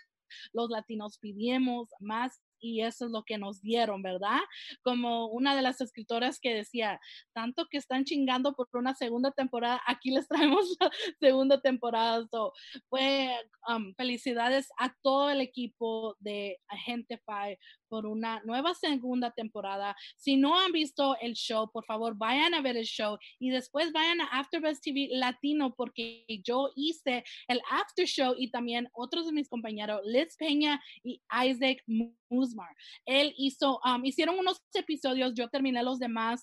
los 0.52 0.70
latinos 0.70 1.18
pidimos 1.18 1.90
más 2.00 2.40
y 2.62 2.82
eso 2.82 3.06
es 3.06 3.10
lo 3.10 3.24
que 3.24 3.36
nos 3.36 3.60
dieron, 3.60 4.02
¿verdad? 4.02 4.38
Como 4.82 5.26
una 5.26 5.54
de 5.56 5.62
las 5.62 5.80
escritoras 5.80 6.38
que 6.40 6.54
decía, 6.54 7.00
tanto 7.34 7.66
que 7.68 7.76
están 7.76 8.04
chingando 8.04 8.54
por 8.54 8.68
una 8.72 8.94
segunda 8.94 9.32
temporada, 9.32 9.82
aquí 9.86 10.10
les 10.10 10.28
traemos 10.28 10.76
la 10.80 10.90
segunda 11.20 11.60
temporada. 11.60 12.26
So, 12.30 12.52
fue 12.88 13.36
um, 13.68 13.92
felicidades 13.94 14.68
a 14.78 14.94
todo 15.02 15.30
el 15.30 15.40
equipo 15.40 16.16
de 16.20 16.58
Agentify 16.68 17.58
por 17.92 18.06
una 18.06 18.40
nueva 18.46 18.72
segunda 18.72 19.32
temporada. 19.32 19.94
Si 20.16 20.38
no 20.38 20.58
han 20.58 20.72
visto 20.72 21.14
el 21.20 21.34
show, 21.34 21.70
por 21.70 21.84
favor, 21.84 22.16
vayan 22.16 22.54
a 22.54 22.62
ver 22.62 22.78
el 22.78 22.86
show 22.86 23.18
y 23.38 23.50
después 23.50 23.92
vayan 23.92 24.22
a 24.22 24.28
AfterBuzz 24.40 24.80
TV 24.80 25.08
Latino 25.10 25.74
porque 25.74 26.24
yo 26.42 26.70
hice 26.74 27.22
el 27.48 27.60
after 27.70 28.06
show 28.06 28.34
y 28.38 28.50
también 28.50 28.88
otros 28.94 29.26
de 29.26 29.32
mis 29.32 29.46
compañeros, 29.46 30.00
Liz 30.06 30.34
Peña 30.38 30.82
y 31.04 31.20
Isaac 31.44 31.84
Musmar. 32.30 32.74
Él 33.04 33.34
hizo, 33.36 33.78
um, 33.84 34.02
hicieron 34.06 34.38
unos 34.38 34.62
episodios, 34.72 35.34
yo 35.34 35.48
terminé 35.48 35.82
los 35.82 35.98
demás, 35.98 36.42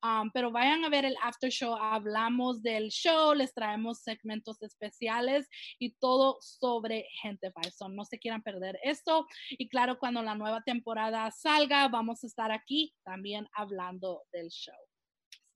um, 0.00 0.30
pero 0.32 0.52
vayan 0.52 0.84
a 0.84 0.88
ver 0.90 1.04
el 1.04 1.16
after 1.22 1.50
show. 1.50 1.74
Hablamos 1.74 2.62
del 2.62 2.90
show, 2.90 3.34
les 3.34 3.52
traemos 3.52 3.98
segmentos 3.98 4.62
especiales 4.62 5.48
y 5.80 5.90
todo 5.94 6.38
sobre 6.40 7.08
gente 7.20 7.52
Bison. 7.56 7.96
No 7.96 8.04
se 8.04 8.20
quieran 8.20 8.42
perder 8.42 8.78
esto. 8.84 9.26
Y 9.50 9.68
claro, 9.68 9.98
cuando 9.98 10.22
la 10.22 10.36
nueva 10.36 10.62
temporada 10.62 10.83
salga, 11.30 11.88
vamos 11.88 12.22
a 12.22 12.26
estar 12.26 12.52
aquí 12.52 12.94
también 13.04 13.48
hablando 13.52 14.22
del 14.32 14.48
show. 14.48 14.74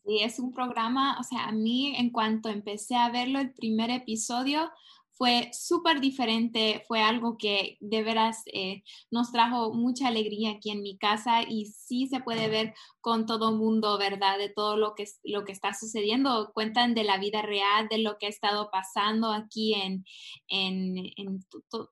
Sí, 0.04 0.20
es 0.22 0.38
un 0.38 0.52
programa, 0.52 1.18
o 1.20 1.22
sea, 1.22 1.44
a 1.46 1.52
mí 1.52 1.94
en 1.96 2.10
cuanto 2.10 2.48
empecé 2.48 2.96
a 2.96 3.10
verlo, 3.10 3.40
el 3.40 3.52
primer 3.52 3.90
episodio, 3.90 4.70
fue 5.18 5.50
súper 5.52 6.00
diferente, 6.00 6.84
fue 6.86 7.02
algo 7.02 7.36
que 7.36 7.76
de 7.80 8.04
veras 8.04 8.42
eh, 8.46 8.84
nos 9.10 9.32
trajo 9.32 9.74
mucha 9.74 10.06
alegría 10.06 10.52
aquí 10.52 10.70
en 10.70 10.80
mi 10.80 10.96
casa 10.96 11.42
y 11.42 11.66
sí 11.66 12.06
se 12.06 12.20
puede 12.20 12.48
ver 12.48 12.72
con 13.00 13.26
todo 13.26 13.50
mundo, 13.50 13.98
¿verdad? 13.98 14.38
De 14.38 14.48
todo 14.48 14.76
lo 14.76 14.94
que, 14.94 15.06
lo 15.24 15.44
que 15.44 15.50
está 15.50 15.74
sucediendo. 15.74 16.52
Cuentan 16.54 16.94
de 16.94 17.02
la 17.02 17.18
vida 17.18 17.42
real, 17.42 17.88
de 17.88 17.98
lo 17.98 18.16
que 18.16 18.26
ha 18.26 18.28
estado 18.28 18.70
pasando 18.70 19.32
aquí 19.32 19.74
en, 19.74 20.04
en, 20.46 20.96
en 21.16 21.44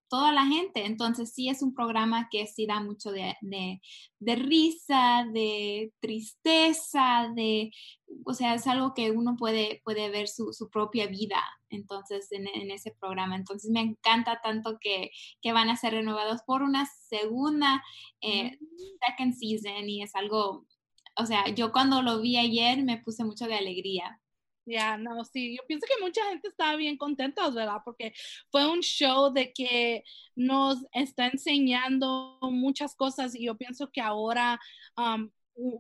toda 0.09 0.33
la 0.33 0.47
gente. 0.47 0.87
Entonces 0.87 1.33
sí 1.35 1.49
es 1.49 1.63
un 1.63 1.75
programa 1.75 2.29
que 2.31 2.47
sí 2.47 2.65
da 2.67 2.81
mucho 2.81 3.11
de, 3.11 3.35
de, 3.41 3.81
de 4.21 4.37
risa, 4.37 5.27
de 5.33 5.93
tristeza, 6.01 7.29
de 7.35 7.73
o 8.25 8.35
sea, 8.35 8.55
es 8.55 8.67
algo 8.67 8.95
que 8.95 9.11
uno 9.11 9.37
puede, 9.37 9.81
puede 9.85 10.11
ver 10.11 10.29
su, 10.29 10.53
su 10.53 10.71
propia 10.71 11.07
vida 11.07 11.43
entonces 11.77 12.31
en, 12.33 12.49
en, 12.49 12.71
ese 12.71 12.93
programa. 12.99 13.37
Entonces 13.37 13.71
me 13.71 13.81
encanta 13.81 14.41
tanto 14.43 14.79
que, 14.81 15.11
que, 15.41 15.53
van 15.53 15.69
a 15.69 15.77
ser 15.77 15.93
renovados 15.95 16.43
por 16.47 16.63
una 16.63 16.87
segunda 17.09 17.83
eh, 18.21 18.59
second 19.07 19.35
season 19.35 19.89
y 19.89 20.03
es 20.03 20.15
algo, 20.15 20.67
o 21.17 21.27
sea, 21.27 21.47
yo 21.49 21.73
cuando 21.73 22.03
lo 22.03 22.21
vi 22.21 22.37
ayer 22.37 22.83
me 22.83 22.99
puse 22.99 23.25
mucho 23.25 23.47
de 23.47 23.55
alegría. 23.55 24.21
Ya, 24.69 24.97
no, 24.99 25.25
sí, 25.25 25.57
yo 25.57 25.63
pienso 25.69 25.87
que 25.87 26.05
mucha 26.05 26.25
gente 26.29 26.49
estaba 26.49 26.75
bien 26.75 26.97
contenta, 26.97 27.49
¿verdad? 27.51 27.79
Porque 27.85 28.13
fue 28.51 28.69
un 28.69 28.81
show 28.81 29.33
de 29.33 29.53
que 29.53 30.03
nos 30.35 30.79
está 30.93 31.29
enseñando 31.29 32.39
muchas 32.43 32.97
cosas 32.97 33.37
y 33.37 33.45
yo 33.47 33.57
pienso 33.57 33.91
que 33.93 34.01
ahora 34.01 34.59
um, 34.97 35.31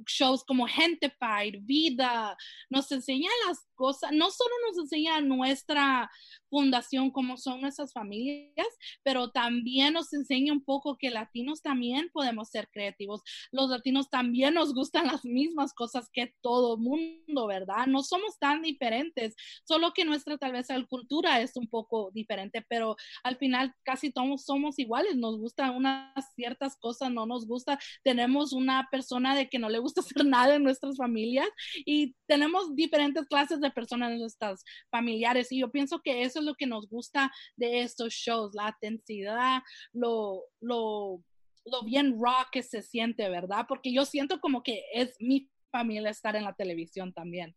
shows 0.06 0.44
como 0.44 0.66
Gentified, 0.66 1.56
Vida, 1.62 2.36
nos 2.70 2.90
enseña 2.92 3.28
las 3.46 3.66
cosas, 3.76 4.10
no 4.12 4.30
solo 4.30 4.50
nos 4.68 4.78
enseña 4.78 5.20
nuestra 5.20 6.10
fundación, 6.48 7.10
como 7.10 7.36
son 7.36 7.60
nuestras 7.60 7.92
familias, 7.92 8.66
pero 9.02 9.30
también 9.30 9.94
nos 9.94 10.12
enseña 10.12 10.52
un 10.52 10.64
poco 10.64 10.96
que 10.98 11.10
latinos 11.10 11.62
también 11.62 12.10
podemos 12.12 12.48
ser 12.50 12.68
creativos. 12.72 13.22
Los 13.52 13.70
latinos 13.70 14.10
también 14.10 14.54
nos 14.54 14.74
gustan 14.74 15.06
las 15.06 15.24
mismas 15.24 15.72
cosas 15.74 16.08
que 16.12 16.34
todo 16.40 16.78
mundo, 16.78 17.46
¿verdad? 17.46 17.86
No 17.86 18.02
somos 18.02 18.38
tan 18.38 18.62
diferentes, 18.62 19.34
solo 19.64 19.92
que 19.92 20.04
nuestra 20.04 20.38
tal 20.38 20.52
vez 20.52 20.66
cultura 20.88 21.40
es 21.40 21.56
un 21.56 21.68
poco 21.68 22.10
diferente, 22.12 22.64
pero 22.68 22.96
al 23.22 23.36
final 23.36 23.74
casi 23.82 24.10
todos 24.10 24.44
somos 24.44 24.78
iguales, 24.78 25.16
nos 25.16 25.38
gustan 25.38 25.74
unas 25.74 26.12
ciertas 26.34 26.76
cosas, 26.76 27.10
no 27.10 27.26
nos 27.26 27.46
gusta, 27.46 27.78
tenemos 28.02 28.52
una 28.52 28.88
persona 28.90 29.34
de 29.34 29.48
que 29.48 29.58
no 29.58 29.68
le 29.68 29.78
gusta 29.78 30.00
hacer 30.18 30.24
nada 30.24 30.54
en 30.56 30.62
nuestras 30.62 30.96
familias 30.96 31.48
y 31.84 32.14
tenemos 32.26 32.74
diferentes 32.74 33.26
clases 33.26 33.60
de 33.60 33.65
personas 33.70 34.12
en 34.12 34.18
nuestras 34.18 34.64
familiares 34.90 35.50
y 35.52 35.60
yo 35.60 35.70
pienso 35.70 36.00
que 36.02 36.22
eso 36.22 36.40
es 36.40 36.44
lo 36.44 36.54
que 36.54 36.66
nos 36.66 36.88
gusta 36.88 37.32
de 37.56 37.82
estos 37.82 38.12
shows, 38.12 38.54
la 38.54 38.70
intensidad, 38.70 39.62
lo, 39.92 40.42
lo, 40.60 41.22
lo 41.64 41.82
bien 41.84 42.18
rock 42.18 42.50
que 42.52 42.62
se 42.62 42.82
siente, 42.82 43.28
¿verdad? 43.28 43.66
Porque 43.68 43.92
yo 43.92 44.04
siento 44.04 44.40
como 44.40 44.62
que 44.62 44.84
es 44.92 45.16
mi 45.20 45.50
familia 45.70 46.10
estar 46.10 46.36
en 46.36 46.44
la 46.44 46.54
televisión 46.54 47.12
también. 47.12 47.54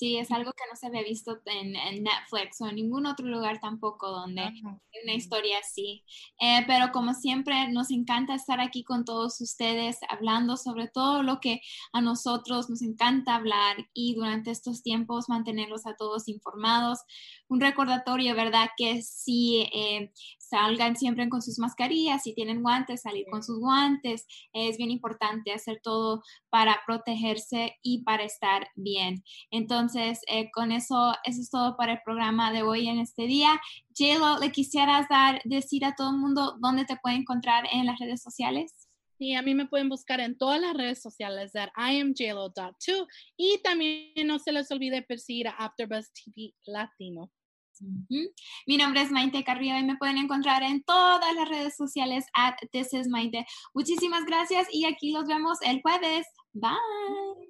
Sí, 0.00 0.16
es 0.16 0.30
algo 0.30 0.52
que 0.52 0.64
no 0.66 0.76
se 0.76 0.86
había 0.86 1.02
visto 1.02 1.42
en, 1.44 1.72
Netflix 1.72 2.58
o 2.62 2.68
en 2.68 2.76
ningún 2.76 3.04
otro 3.04 3.26
lugar 3.26 3.60
tampoco 3.60 4.08
donde 4.08 4.40
hay 4.40 4.62
una 5.04 5.12
historia 5.12 5.58
así. 5.58 6.06
Eh, 6.40 6.64
pero 6.66 6.90
como 6.90 7.12
siempre, 7.12 7.68
nos 7.68 7.90
encanta 7.90 8.34
estar 8.34 8.60
aquí 8.60 8.82
con 8.82 9.04
todos 9.04 9.42
ustedes 9.42 9.98
hablando 10.08 10.56
sobre 10.56 10.88
todo 10.88 11.22
lo 11.22 11.38
que 11.38 11.60
a 11.92 12.00
nosotros 12.00 12.70
nos 12.70 12.80
encanta 12.80 13.34
hablar 13.34 13.76
y 13.92 14.14
durante 14.14 14.50
estos 14.50 14.82
tiempos 14.82 15.28
mantenerlos 15.28 15.86
a 15.86 15.96
todos 15.96 16.28
informados. 16.28 17.00
Un 17.50 17.60
recordatorio, 17.60 18.34
¿verdad? 18.36 18.68
Que 18.76 19.02
si, 19.02 19.68
eh, 19.72 20.12
salgan 20.38 20.96
siempre 20.96 21.28
con 21.28 21.42
sus 21.42 21.58
mascarillas, 21.58 22.22
si 22.22 22.34
tienen 22.34 22.62
guantes, 22.62 23.02
salir 23.02 23.24
con 23.30 23.42
sus 23.42 23.58
guantes. 23.58 24.26
Es 24.52 24.76
bien 24.76 24.90
importante 24.90 25.52
hacer 25.52 25.80
todo 25.82 26.22
para 26.48 26.80
protegerse 26.86 27.76
y 27.82 28.02
para 28.04 28.24
estar 28.24 28.68
bien. 28.76 29.24
Entonces, 29.50 30.20
eh, 30.28 30.50
con 30.52 30.72
eso, 30.72 31.12
eso 31.24 31.40
es 31.40 31.50
todo 31.50 31.76
para 31.76 31.94
el 31.94 32.00
programa 32.04 32.52
de 32.52 32.62
hoy 32.62 32.88
en 32.88 32.98
este 32.98 33.26
día. 33.26 33.60
Jelo, 33.94 34.38
¿le 34.38 34.52
quisieras 34.52 35.08
dar, 35.08 35.40
decir 35.44 35.84
a 35.84 35.94
todo 35.94 36.10
el 36.10 36.18
mundo 36.18 36.56
dónde 36.60 36.84
te 36.84 36.96
puede 36.96 37.16
encontrar 37.16 37.64
en 37.72 37.86
las 37.86 37.98
redes 37.98 38.22
sociales? 38.22 38.74
Sí, 39.18 39.34
a 39.34 39.42
mí 39.42 39.54
me 39.54 39.66
pueden 39.66 39.88
buscar 39.88 40.20
en 40.20 40.38
todas 40.38 40.60
las 40.60 40.74
redes 40.74 41.02
sociales 41.02 41.52
de 41.52 41.68
iamjlo.2 41.76 43.06
y 43.36 43.60
también 43.62 44.26
no 44.26 44.38
se 44.38 44.52
les 44.52 44.70
olvide 44.70 45.02
perseguir 45.02 45.48
a 45.48 45.56
AfterBuzz 45.58 46.10
TV 46.12 46.54
Latino. 46.64 47.30
Mi 48.66 48.76
nombre 48.76 49.02
es 49.02 49.10
Maite 49.10 49.44
Carrillo 49.44 49.76
y 49.78 49.84
me 49.84 49.96
pueden 49.96 50.18
encontrar 50.18 50.62
en 50.62 50.82
todas 50.82 51.34
las 51.34 51.48
redes 51.48 51.76
sociales 51.76 52.26
at 52.34 52.54
This 52.72 52.92
is 52.92 53.08
Maite. 53.08 53.46
Muchísimas 53.74 54.24
gracias 54.24 54.68
y 54.70 54.84
aquí 54.84 55.12
los 55.12 55.26
vemos 55.26 55.58
el 55.62 55.80
jueves. 55.82 56.26
Bye. 56.52 57.49